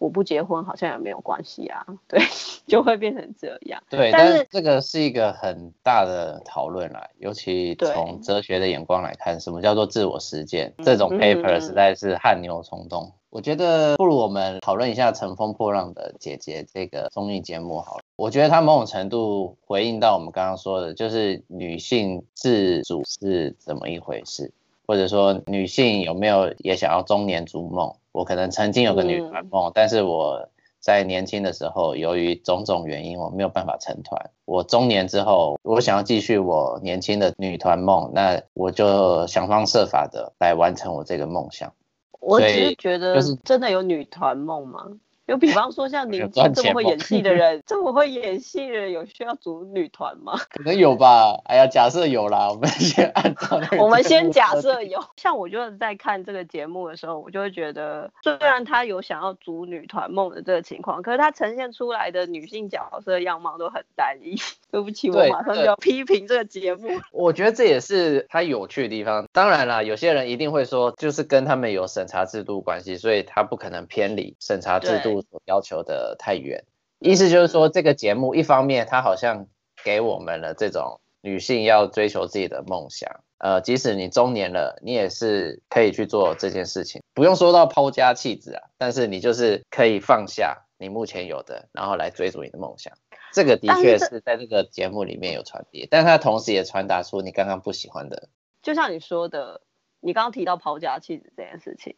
[0.01, 2.19] 我不结婚好像也没有关系啊，对，
[2.67, 3.81] 就会变成这样。
[3.89, 10.73] 对，但是，这个是一个很大的讨论啦，尤其从哲学的眼光来看，什么叫做自我实践？
[10.83, 13.05] 这种 paper 实在是汗牛充栋。
[13.05, 18.03] 嗯我觉得不如我们讨论一下《乘风破浪的姐姐》这个综艺节目好了。
[18.17, 24.53] 我觉得它某种程度回应到我们刚刚说的，就是女性自主是怎么一回事，
[24.85, 27.95] 或者说女性有没有也想要中年逐梦？
[28.13, 34.31] 我可能曾经有个女团梦，但是我在年轻的时候由于种种原因，我没有办法成团。
[34.45, 41.73] 我中年之后，我想要继续我年轻的女团梦，那我就想方设法的来完成我这个梦想。
[42.21, 44.87] 我只是觉得，就是真的有女团梦吗？
[45.31, 50.33] 就比方说像您这么会演戏的人，这么会演戏的人，有需要组女团吗？
[50.51, 51.41] 可能有吧。
[51.45, 53.61] 哎呀，假设有啦，我们先按照。
[53.79, 55.01] 我们先假设有。
[55.17, 64.35] 像我就是在看这个节目的时候，我就会觉得，虽然他有想要组女团梦的这个情况，可是他呈现出来的女性角色样貌都很单一。
[64.73, 66.89] 对不起，我马上就要批评这个节目。
[67.13, 69.27] 我觉得这也是他有趣的地方。
[69.33, 75.20] 当然啦，有些人一定会说，就是跟他们有审查制度关系，所以他不可能偏离审查制度。
[75.23, 76.65] 所要求的太远，
[76.99, 79.47] 意思就是说，这个节目一方面，它好像
[79.85, 92.93] 给我们了这种女性要追求自己的梦想，呃，即使你中年了，你也是可以去做这件事情，不用说到抛家弃子啊，但是你就是可以放下你目前有的，然后来追逐你的梦想。
[93.33, 98.29] 这个的确是在这个节目里面有传递，但它同时也传达出你刚刚不喜欢的，
[98.61, 99.61] 就像你说的，
[100.01, 101.95] 你刚刚提到抛家弃子这件事情。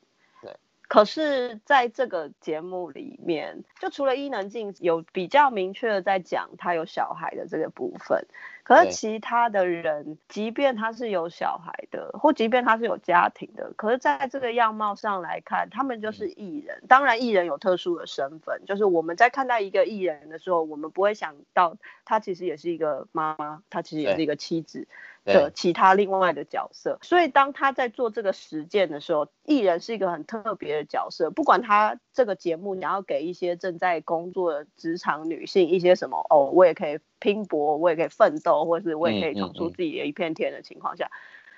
[0.92, 8.26] 可是，在这个节目里面，就除了伊能静有比较明确的在讲她有小孩的这个部分，
[8.62, 16.82] 可是其他的人，即便他是有小孩的，或即便他是有家庭的，可是在这个样貌上来看，他们就是艺人。
[16.88, 24.86] 当然，艺人有特殊的身份，就是我们在看待一个艺人的时候，我们不会想到他其实也是一个妈妈，他其实也是一个妻子。
[25.24, 26.98] 的其他另外的角色。
[27.02, 31.30] 所以当他在做这个实践的时候，艺人是一个很特别的角色。
[31.30, 41.10] 不管他这个节目想要给一些正在工作的职场女性一些什么哦，我也可以拼搏，我也可以奋斗，或是我也可以闯出自己的一片天的情况下，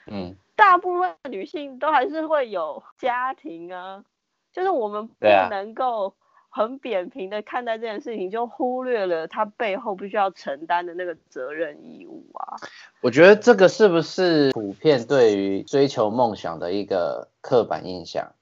[0.07, 4.05] 嗯，大部分女性都还是会有家庭啊，
[4.53, 6.15] 就是我们不能够。
[6.57, 12.55] 很扁平的看待这件事情，就忽略了他背后必须要承担的那个责任义务啊。
[13.01, 18.35] 我觉得这个是不是普遍对于追求梦想的一个刻板印象，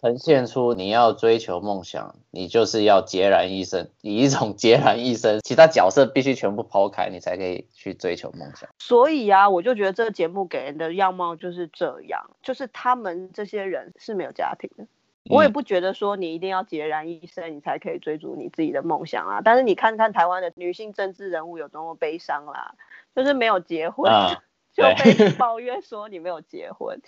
[0.00, 8.66] 呈现出你要追求梦想，你就是要孑然一身，以一种孑然一身，其他角色必须全部抛开，你才可以去追求梦想。
[8.78, 14.86] 所以啊，我就觉得这个节目给人的样貌就是这样，就是他们这些人是没有家庭的。
[15.30, 19.40] 我也不觉得说你一定要孑然一身，你才可以追逐你自己的梦想啊。
[19.44, 22.74] 但是你看看台湾的女性政治人物有多么悲伤啦，
[23.14, 24.42] 就是没有结婚，啊、
[24.74, 27.00] 就被 抱怨说你没有结婚。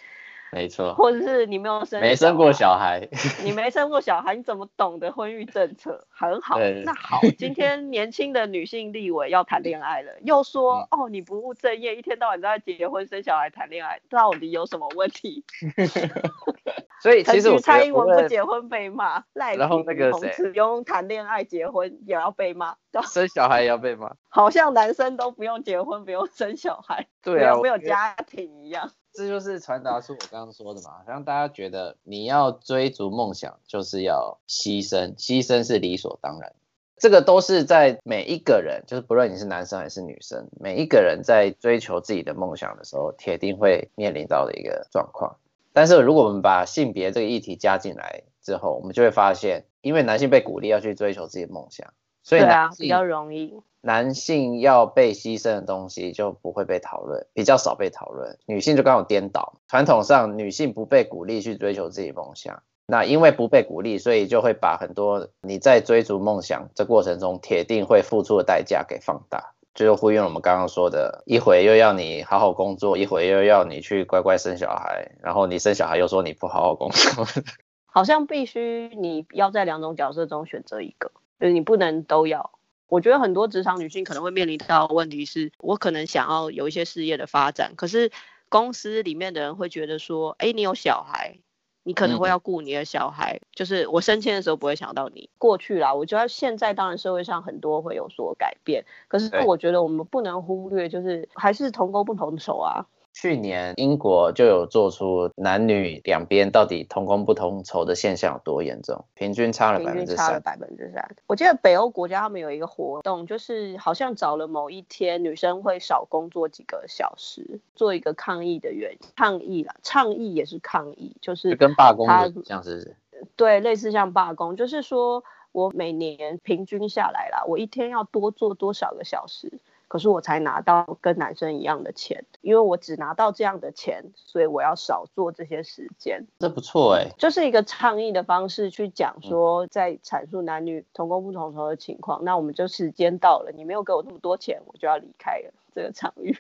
[0.53, 3.09] 没错，或者是你没有生，没生过小孩，
[3.43, 6.07] 你没生过小孩，你怎么懂得婚育政策？
[6.09, 15.43] 很好，那好， 今天年轻的女性立委要谈恋爱了，又说哦，你不务正业，一天到晚都在结婚生小孩谈恋爱，到底有什么问题？
[17.03, 22.77] 所以其实蔡英文不结婚被骂，赖然后那个谁用谈恋爱结婚也要被骂，
[23.13, 28.91] 生小孩也要被骂，好像男生都不用结婚，不用生小孩，对啊，没有家庭一样。
[29.13, 36.53] 这就是传达出我刚刚说的嘛，让大家觉得你要追逐梦想就是要牺牲，牺牲是理所当然。
[36.97, 45.37] 这个都是在每一个人，就是不论你是男生还是女生，每一个人在追求自己的梦想的时候，铁定会面临到的一个状况。
[45.75, 53.61] 但是如果我们把性别这个议题加进来之后，我们就会发现，因为男性被鼓励要去追求自己的梦想，所以对啊，比较容易。
[53.81, 58.39] 男性要被牺牲的东西就不会被讨论，比较少被讨论。
[58.47, 77.27] 女性就刚好颠倒，传统上女性不被鼓励去追求自己梦想，那因为不被鼓励，所以就会把很多你在追逐梦想这过程中铁定会付出的代价给放大，就呼应我们刚刚说的，一会又要你好好工作，一会又要你去乖乖生小孩，然后你生小孩又说你不好好工作，
[77.87, 81.11] 好像必须你要在两种角色中选择一个，
[81.41, 82.53] 就是你不能都要。
[82.87, 88.13] 我觉得很多职场女性可能会面临到问题是，我可能想要有一些事业的发展，可是
[88.49, 91.39] 公司里面的人会觉得说，哎，你有小孩，
[91.85, 95.31] 你可能会要顾你的小孩，嗯、就是我升迁的时候不会想到你。
[95.39, 102.87] 过去啦，我觉得现在当然社会上很多会有所改变，可是我觉得我们不能忽略，就是还是同工不同酬啊。
[103.15, 110.27] 去年英国就有做出男女两边到底同工不同酬的现象有多严重，平均差了百分之三。
[110.27, 111.17] 差了百分之三。
[111.29, 122.07] 我记得北欧国家他们有一个活动，就是好像找了某一天女生会少工作几个小时，做一个抗议的原因，抗议啦，倡议也是抗议，就是就跟罢工
[122.45, 122.97] 像是。
[123.37, 125.23] 对，类似像罢工，就是说
[125.53, 129.53] 我每年平均下来啦，我一天要多做多少个小时。
[129.95, 136.27] 可是我才拿到跟男生一样的钱，因为我只拿到这样的钱，所以我要少做这些时间。
[136.41, 142.21] 这不错哎、欸，就是一个倡议的方式去讲说，在阐述男女同工不同酬的情况。
[142.23, 146.37] 嗯、那我们就时间到了，你没有给我那么多钱，我就要离开了这个场域。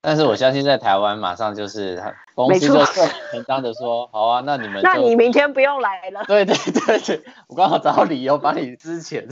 [0.00, 2.02] 但是我相信在台湾，马上就是
[2.34, 2.80] 公司就
[3.30, 6.24] 很当的说，好啊，那你们， 那你明天不用来了。
[6.26, 9.28] 对对对对，我刚好找到理由把你支遣。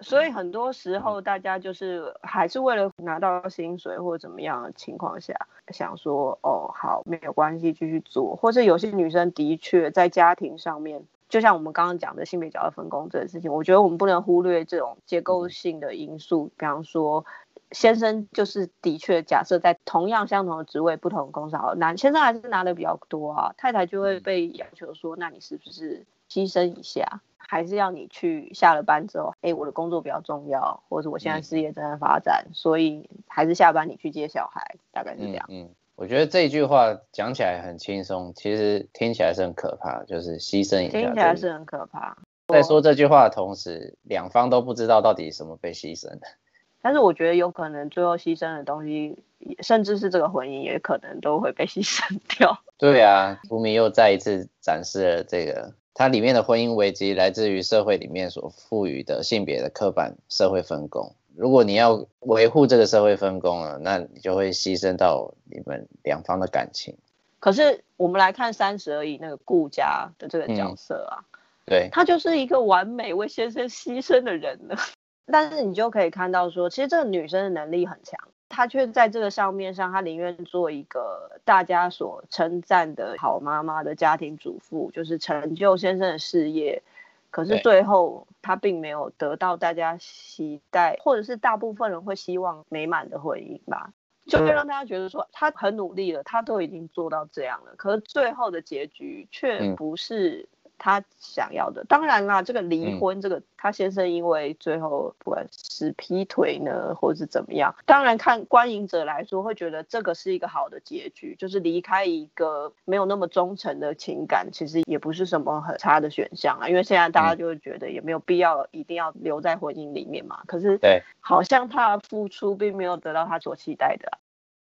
[0.00, 5.34] 所以很多时候，大家就是还是为了拿到薪水或者怎么样的情况下，
[5.68, 8.36] 想说哦，好，没有关系，继续做。
[8.36, 16.50] 或者有些女生的确在家庭上面，就像我们刚刚讲的性别角色分工这件事情，我觉得我们不能忽略这种结构性的因素。
[16.58, 17.24] 比方说，
[17.72, 27.22] 先生就是的确假设在同样相同的职位，不同的公司，好，男先生还是拿的比较多啊，太太就会被要求说，那你是不是牺牲一下？
[27.48, 35.46] 还是要你去下了班之后，哎，我的工作比较重要，或者我现在事业正在发展，嗯、所以还是下班你去接小孩，大概是这样。
[35.48, 40.98] 嗯，嗯，我觉得这一句话讲起来很轻松，其实听起来是很可怕，就是牺牲一下。
[40.98, 42.16] 听起来是很可怕。
[42.48, 46.26] 在说这句话的同时，两方都不知道到底什么被牺牲的。
[46.82, 49.18] 但是我觉得有可能最后牺牲的东西，
[49.60, 52.58] 甚至是这个婚姻，也可能都会被牺牲掉。
[52.78, 55.72] 对啊，福米又再一次展示了这个。
[55.98, 61.10] 它里面的婚姻危机来自于社会里面所赋予的性别的刻板社会分工。
[61.34, 66.94] 如果你要维护这个社会分工了，那你就会牺牲到你们两方的感情。
[67.40, 74.76] 可是我们来看三十而已那个顾家的这个角色啊，嗯、对，他就是一个完美为先生牺牲的人了。
[75.32, 86.82] 但是你就可以看到说，其实这个女生的能力很强，她却在这个上面上，她宁愿做一个大家所称赞的好妈妈的家庭主妇，就是成就先生的事业。
[87.30, 93.92] 可是最后，她并没有得到大家期待，或者是大部分人会希望美满的婚姻吧，
[94.26, 100.48] 就会让大家觉得说，她很努力了，她都已经做到这样了，可是最后的结局却不是。
[100.78, 116.68] 他想要的，当然啦，这个离婚，这个他先生因为最后不管是劈腿呢，或者是怎么样，当然看观影者来说会觉得这个是一个好的结局，就是离开一个没有那么忠诚的情感，其实也不是什么很差的选项啊。
[116.68, 120.40] 因为现在大家就会觉得也没有必要一定要留在婚姻里面嘛。
[120.46, 124.18] 可是对，好像他的付出并没有得到他所期待的啊。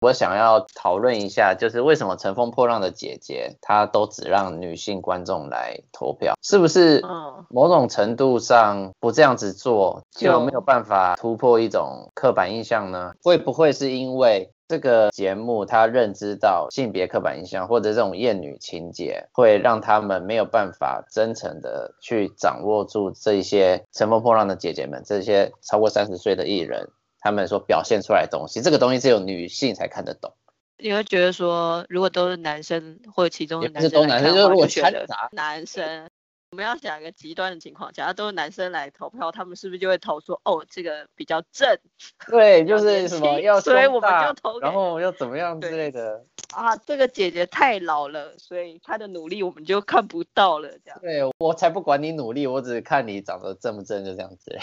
[0.00, 7.02] 我想要讨论一下，就是为什么《乘风破浪的姐姐》她都只让女性观众来投票，是不是？
[7.50, 13.12] 某种程度上不这样子做就没有办法突破一种刻板印象呢？
[13.22, 26.88] 会不会是因为这个节目他认知到性别刻板印象或者这种厌女情节，会让他们没有办法真诚的去掌握住这一些乘风破浪的姐姐们，这些超过三十岁的艺人？
[27.20, 30.34] 他们所表现出来的东西，这个东西只有女性才看得懂。
[30.78, 36.08] 你会觉得说，如果都是男生，或者其中的男生，是都男生，就是如果选的男生，
[36.52, 41.78] 我们要想一个极端的情况，假如都是男生来投票，他们是不是就会投说，哦，这个比较正？
[42.26, 46.24] 对，就是什么要，所以我们就投，然后要怎么样之类的。
[46.54, 50.98] 啊，这个姐姐太老了，所以她的努力我们就看不到了，这样。
[51.02, 54.58] 对，我才不管你努力，我只是看你长得正不正，就这样子。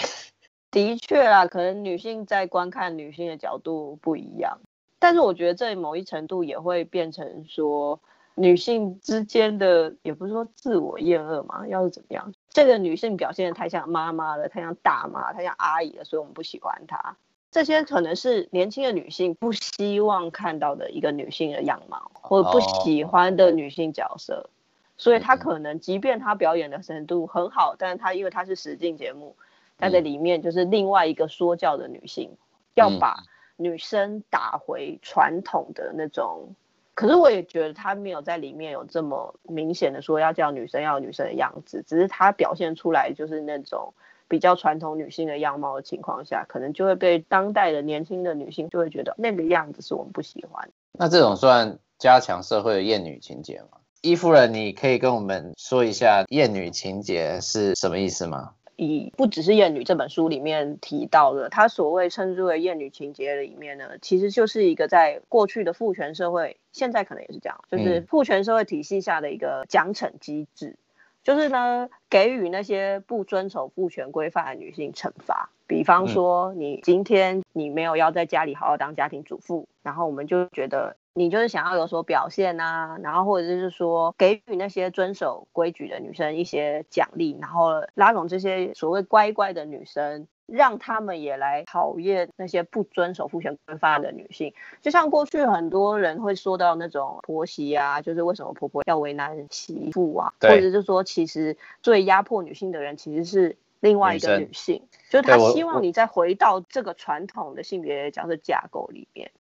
[0.78, 4.60] 的确啊，可能女性在观看女性的角度不一样，
[5.00, 8.00] 但是我觉得这某一程度也会变成说
[8.36, 12.32] 女性之间的，也不是说自我厌恶嘛，要是怎么样？
[12.50, 17.18] 这个女性表现的太像妈妈了，太像大妈，太像阿姨了，所以我们不喜欢她。
[17.50, 24.48] 这些可能是年轻的女性不希望看到的一个女性的样貌，或者不喜欢的女性角色，
[24.96, 29.36] 所以她可能即便她表演的程度很好，但是她因为她是实境节目。
[29.78, 32.38] 她在里面就是另外一个说教的女性，嗯、
[32.76, 33.24] 要把
[33.56, 36.56] 女生打回传统的那种。
[36.94, 43.94] 可是我也觉得她没有在里面有这么明显的说要叫女生要女生的样子，只是她表现出来就是那种
[44.28, 50.70] 比较传统女性的样貌的情况下，可能就会被当代的年轻的女性就会觉得那个样子是我们不喜欢。
[50.92, 53.78] 那这种算加强社会的厌女情节吗？
[54.02, 58.54] 伊夫人，你可以跟我们说一下厌女情节是什么意思吗？
[58.78, 70.78] 以不只是厌女这本书里面提到的，他所谓称之为厌女情节里面呢，其实就是一个在过去的父权社会，现在可能也是这样，就是父权社会体系下的一个奖惩机制，
[71.24, 80.96] 就是呢给予那些不遵守父权规范的女性惩罚，比方说你今天你没有要在家里好好当家庭主妇，然后我们就觉得。
[81.18, 94.54] 你就是想要有所表现啊，然后或者是说给予那些遵守规矩的女生一些奖励，然后拉拢这些所谓乖乖的女生，让他们也来讨厌那些不遵守父权规范的女性。
[94.84, 109.32] 就像过去很多人会说到那种婆媳啊，就是为什么婆婆要为难媳妇啊，或者是说其实最压迫女性的人其实是另外一个女性，女就是她希望你再回到这个传统的性别角色架构里面。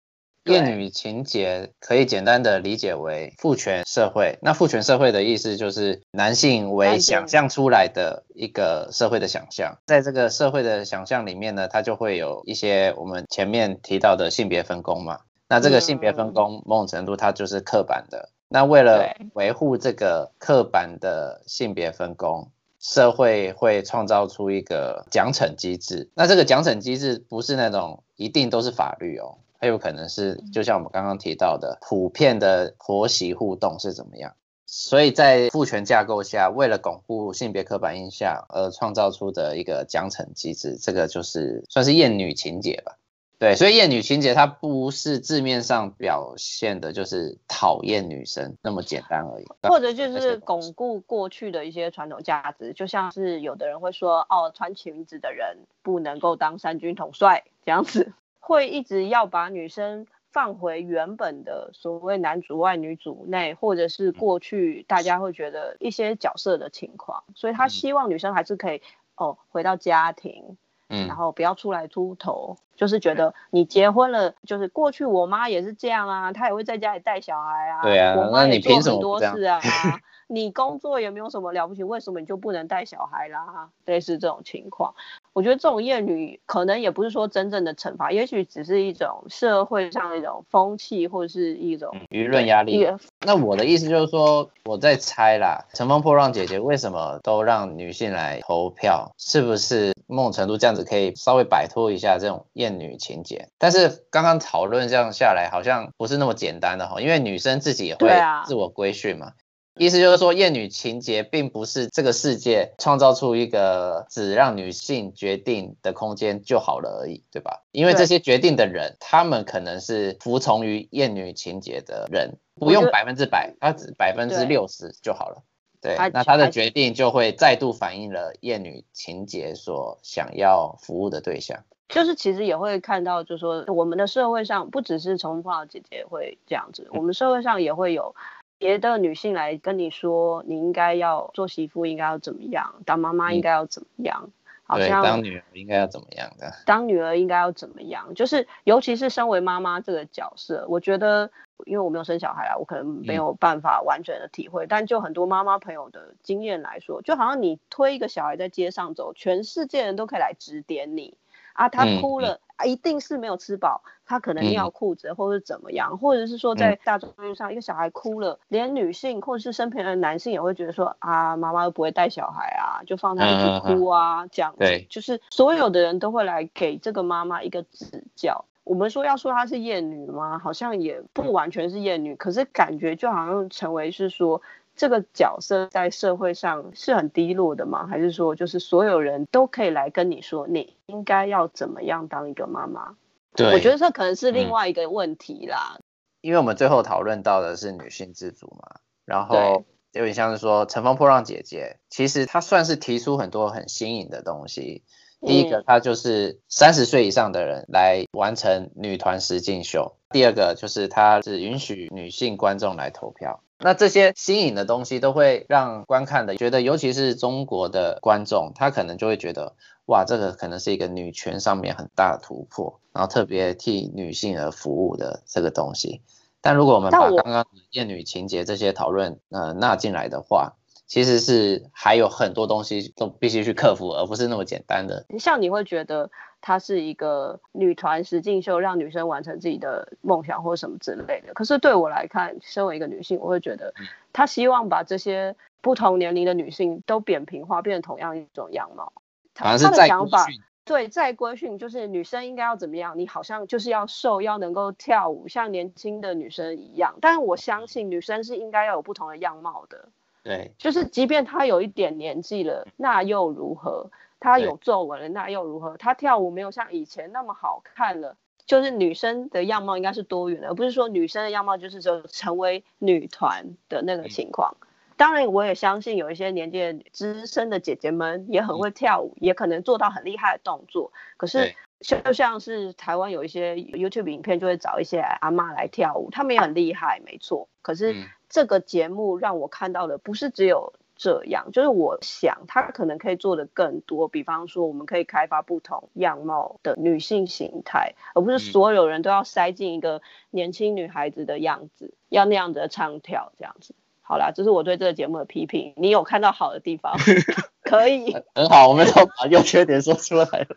[0.47, 4.37] 厌女情节可以简单的理解为父权社会。
[4.41, 9.77] 那父权社会的意思就是男性为想象出来的一个社会的想象。
[9.85, 15.19] 在这个社会的想象里面呢，它就会有一些我们前面提到的性别分工嘛。
[15.49, 18.29] 那这个性别分工某种程度它就是刻板的。
[18.49, 26.09] 那为了维护这个刻板的性别分工，社会会创造出一个奖惩机制。
[26.13, 29.37] 那这个奖惩机制不是那种一定都是法律哦。
[29.59, 34.35] 还有可能是，就像我们刚刚提到的，普遍的婆媳互动是怎么样？
[34.65, 42.97] 所以在父权架构下，为了巩固性别刻板印象而创造出的一个奖惩机制，这个就是算是厌女情节吧？
[43.39, 58.11] 对，所以厌女情节它不是字面上表现的，就是讨厌女生那么简单而已，或者就是巩固过去的一些传统价值，就像是有的人会说，哦，穿裙子的人不能够当三军统帅这样子。
[58.47, 68.81] 会一直要把女生放回原本的所谓男主外女主内，或者是过去大家会觉得一些角色的情况，所以他希望女生还是可以
[69.15, 79.59] 哦回到家庭，嗯，然后不要出来秃头，就是觉得你结婚了，就是过去我妈也是这样啊，她也会在家里带小孩啊，对啊，我妈也做很多事啊，
[80.27, 83.69] 你工作也没有什么了不起，为什么你就不能带小孩啦？
[83.85, 84.93] 类似这种情况。
[85.37, 92.87] 我觉得这种厌女可能也不是说真正的惩罚，也许只是一种社会上的一种风气，或者是一种舆论压力。
[93.23, 99.13] 那我的意思就是说，我在猜啦，乘风破浪姐姐为什么都让女性来投票？
[99.19, 103.47] 是不是某种程度这样子可以稍微摆脱一下这种厌女情节？
[103.59, 108.09] 但是刚刚讨论这样下来，好像不是那么简单的哈，因为女生自己也会
[108.47, 109.33] 自我规训嘛。
[109.79, 117.63] 意思就是说，厌女情节并不是这个世界创造出一个只让女性决定的空间就好了而已，对吧？
[117.71, 125.43] 因为这些决定的人，他们可能是服从于厌女情节的人，不用百分之百，他只百分之六十就好了。
[125.79, 131.63] 对，那他的决定就会再度反映了厌女情节所想要服务的对象。
[131.89, 138.13] 就是其实也会看到，就是说我们的社会上不只是乘风破浪姐姐会这样子，我们社会上也会有。
[138.57, 142.75] 别的女性来跟你说，你应该要做媳妇，应该要怎么样？
[142.85, 144.23] 当妈妈应该要怎么样？
[144.25, 144.31] 嗯、
[144.63, 146.51] 好像当女儿应该要怎么样的？
[146.65, 148.13] 当女儿应该要怎么样？
[148.15, 151.31] 就是尤其是身为妈妈这个角色，我觉得，
[151.65, 154.65] 因为我没有生小孩啊，我可能没有办法完全的体会。
[154.65, 161.13] 嗯、但就很多妈妈朋友的经验来说，就好像你推一个小孩在街上走，全世界人都可以来指点你
[161.57, 162.29] 啊，他哭了。
[162.29, 178.43] 嗯嗯一定是没有吃饱，他可能尿裤子，或者怎么样，嗯、或者是说在大众上，一个小孩哭了，嗯、连女性或者是身边的男性也会觉得说啊，妈妈又不会带小孩啊，就放他一直哭啊，嗯、这样子，对，就是所有的人都会来给这个妈妈一个指教。
[178.63, 180.39] 我们说要说她是厌女吗？
[180.39, 184.41] 好像也不完全是厌女，可是感觉就好像成为是说。
[184.77, 187.87] 这个角色在社会上是很低落的吗？
[187.87, 192.95] 还是说，就是所有人都可以来跟你说，你应该要怎么样当一个妈妈？
[193.35, 195.73] 对，我觉得这可能是另外一个问题啦。
[195.77, 195.81] 嗯，
[196.21, 204.83] 因为我们最后讨论到的是女性自主嘛，然后有点像是说《乘风破浪姐姐》，其实她算是提出很多很新颖的东西。
[205.25, 213.41] 第一个，它就是三十岁以上的人来完成女团实境秀；第二个，就是它是允许女性观众来投票。
[213.59, 219.55] 那这些新颖的东西都会让观看的觉得，尤其是中国的观众，他可能就会觉得，
[219.87, 226.01] 哇，这个可能是一个女权上面很大的突破，然后特别替女性而服务的这个东西。
[226.39, 230.53] 但如果我们把刚刚厌女情节这些讨论呃纳进来的话，
[230.87, 235.05] 其实是还有很多东西都必须去克服，而不是那么简单的。
[235.19, 236.09] 像你会觉得
[236.39, 241.33] 它是一个女团实境秀，让女生完成自己的梦想或什么之类的。
[241.33, 243.73] 可是对我来看，身为一个女性，我会觉得
[244.13, 248.93] 她希望把这些不同年龄的女性都扁平化，变成同样一种样貌。
[249.33, 250.25] 她的想法
[250.63, 252.97] 对，在规训就是女生应该要怎么样？
[252.97, 256.95] 你好像就是要瘦，要能够跳舞，像年轻的女生一样。
[257.01, 259.89] 但我相信女生是应该要有不同的样貌的。
[260.27, 263.89] 对，就是即便他有一点年纪了，那又如何？
[264.19, 265.77] 他有皱纹了，那又如何？
[265.77, 268.17] 他跳舞没有像以前那么好看了。
[268.45, 274.57] 就是女生的样貌应该是多元的，而不是说女生的样貌就是说成为女团的那个情况。
[274.97, 280.91] 当然，我也相信有一些年纪资深的姐姐们也很会跳舞，也可能做到很厉害的动作。
[281.15, 287.47] 可是就像是台湾有一些 YouTube 影片，就会找一些阿妈来跳舞，她们也很厉害，没错。
[287.61, 287.95] 可是。
[288.29, 300.01] 这个节目让我看到的不是只有这样，就是我想他可能可以做的更多，比方说我们可以开发不同样貌的女性形态，而不是所有人都要塞进一个
[300.31, 303.75] 年轻女孩子的样子，要那样子的唱跳这样子。
[304.01, 305.73] 好啦，这是我对这个节目的批评。
[305.75, 306.95] 你有看到好的地方？
[307.61, 310.47] 可以，很好，我们要把优缺点说出来了。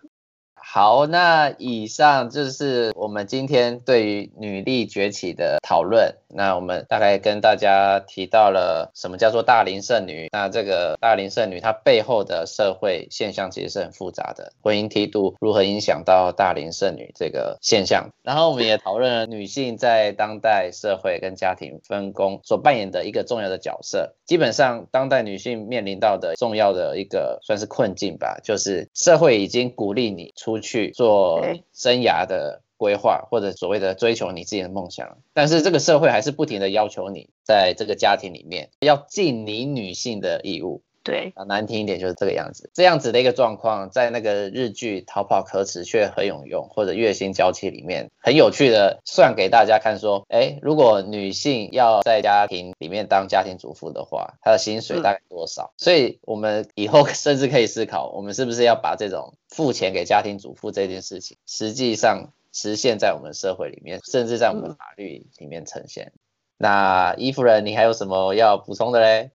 [0.63, 6.15] 好，那以上就是我们今天对于女力崛起的讨论。
[6.33, 10.29] 那我们大概跟大家提到了什么叫做大龄剩女。
[10.31, 18.09] 那这个大龄剩女她背后的社会现象其实是很复杂的，婚姻梯度如何影响到大龄剩女这个现象。
[18.23, 24.15] 然后我们也讨论了女性在当代社会跟家庭分工所扮演的一个重要的角色。
[24.25, 30.50] 基本上，当代女性面临到的重要的一个算是困境吧，就是社会已经鼓励你出。
[30.59, 40.83] 去做生涯的规划，或者所谓的追求你自己的梦想，但是这个社会还是不停的要求你在这个家庭里面要尽你女性的义务。
[41.03, 55.73] 对，啊难听一点就是这个样子，这样子的一个状况，在那个日剧《逃跑可耻却很有用》或者《月薪娇妻》里面，很有趣的算给大家看，说，哎，如果女性要在家庭里面当家庭主妇的话，她的薪水大概多少？
[55.73, 66.13] 嗯、所以，我们以后 甚至可以思考，我们是不是要把这种付钱给家庭主妇这件事情，实际上实现在我们社会里面，甚至在我们法律里面呈现。
[66.15, 66.19] 嗯、
[66.59, 69.31] 那伊夫人，你还有什么要补充的嘞？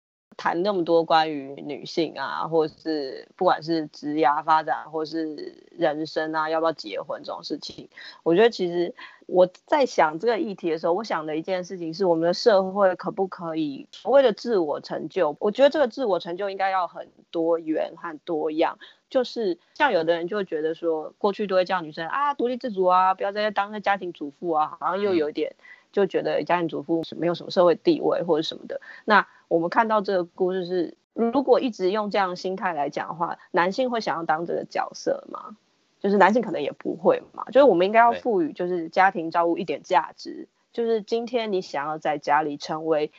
[0.43, 7.88] 谈那么多关于女性啊，或者是不管是职业发展，或是人生啊，要不要结婚这种事情，
[8.24, 8.93] 我觉得其实
[9.26, 15.36] 我在想这个议题的时候，我想的一件事情是，我们的社会可不可以所谓的自我成就？
[15.38, 18.80] 我觉得这个自我成就应该要很多元和多样。
[19.09, 25.55] 就是像有的人就会觉得说，过去都会叫女生啊独立自主啊，不要再当个家庭主妇啊，好像又有点
[25.93, 28.80] 就觉得家庭主妇是没有什么社会地位或者什么的。
[29.05, 35.57] 那我们看到这个故事是，如果一直用这样的心态来讲的话，男性会想要当这个角色吗？
[36.01, 37.45] 就是男性可能也不会嘛。
[37.53, 43.12] 就是我们应该要赋予就是家庭照顾一点价值，就是今天你想要在家里成为。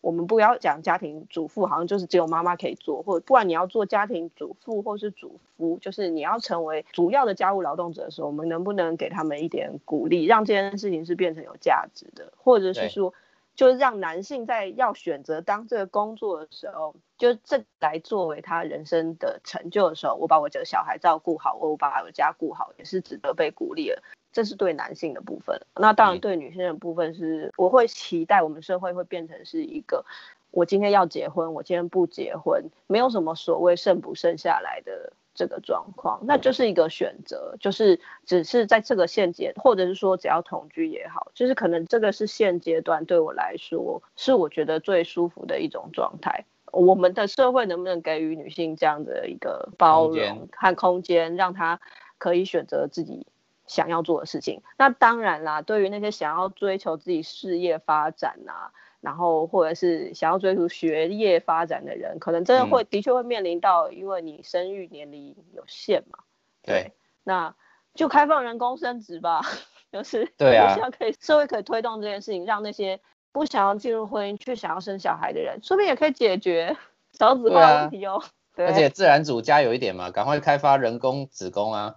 [0.00, 13.12] 我们不要讲家庭主妇，好像就是只有妈妈可以做，或者不管你要做家庭主妇或是主夫，就是你要成为主要的家务劳动者的时候，我们能不能给他们一点鼓励，让这件事情是变成有价值的，或者是说，
[13.54, 24.02] 就是让男性在要选择当这个工作的时候，就这来作为他人生的成就的时候，我把我这个小孩照顾好，我把我家顾好，也是值得被鼓励的。
[24.32, 30.04] 这是对男性的部分，那当然对女性的部分是，我会期待我们社会会变成是一个，
[30.52, 46.44] 我今天要结婚，我今天不结婚，没有什么所谓剩不剩下来的这个状况，那就是一个选择，就是只是在这个现阶，或者是说只要同居也好，就是可能这个是现阶段对我来说是我觉得最舒服的一种状态。
[46.72, 51.80] 我们的社会能不能给予女性这样的一个包容和空间，让她
[52.16, 53.26] 可以选择自己。
[53.70, 55.62] 想要做的事情，那当然啦。
[55.62, 66.18] 对于那些想要追求自己事业发展啊，然后或者是想要追求学业发展的人，可能真的会、嗯、的确会面临到，因为你生育年龄有限嘛。
[66.62, 66.92] 对，
[67.22, 67.54] 那
[67.94, 69.40] 就开放人工生殖吧，
[69.92, 72.98] 就是对啊， 希望可以社会可以推动这件事情，让那些
[73.30, 76.76] 不想要进入婚姻却想要生小孩的人，说不定也可以解决
[77.12, 78.20] 少子化问题哦。
[78.56, 81.94] 对，而且自然组加油一点嘛，赶快开发人工子宫啊。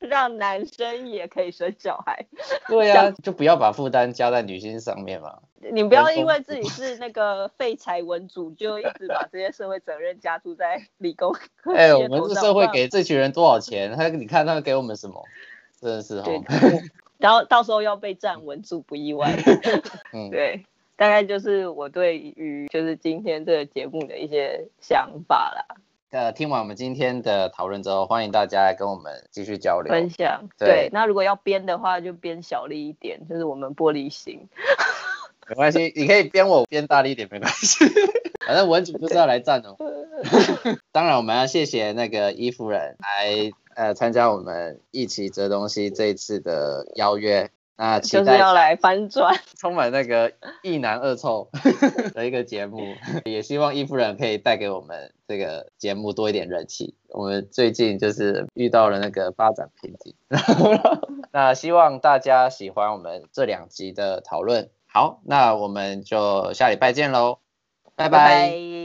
[0.00, 2.26] 让男生也可以生小孩，
[2.66, 5.38] 对呀、啊，就不要把负担加在女性上面嘛。
[5.72, 11.32] 你不要因为自己是那个废柴文主，就一直把这些社会责任加注在理工
[11.62, 11.74] 科。
[11.74, 13.94] 哎、欸，我们这社会给这群人多少钱？
[13.94, 15.22] 他你看他们给我们什么？
[15.80, 16.30] 真的是哈。
[17.18, 19.30] 然后到时候要被占文主不意外。
[20.14, 20.64] 嗯，对，
[20.96, 25.76] 大概就是我对于就是今天这个节目的一些想法啦。
[26.10, 30.48] 呃，听完我们今天的讨论之后，欢迎大家来跟我们继续交流分享。
[30.58, 34.48] 对，对那如果要编的话，就编小力一点，就是我们玻璃心。
[35.48, 37.84] 没关系，你可以编我编大力一点，没关系。
[38.44, 39.76] 反正文主就是要来战哦。
[40.90, 47.50] 当然，我们要谢谢那个伊夫人来呃参加我们一起折东西这一次的邀约。
[47.82, 50.30] 那期待就是要来翻转， 充满那个
[50.62, 51.48] 一男二臭
[52.12, 56.94] 的一个节目， 也希望伊夫人可以带给我们这个节目多一点人气。
[57.08, 60.14] 我们最近就是遇到了那个发展瓶颈，
[61.32, 64.68] 那希望大家喜欢我们这两集的讨论。
[64.86, 67.38] 好，那我们就下礼拜见喽，
[67.96, 68.18] 拜拜。
[68.18, 68.79] 拜拜。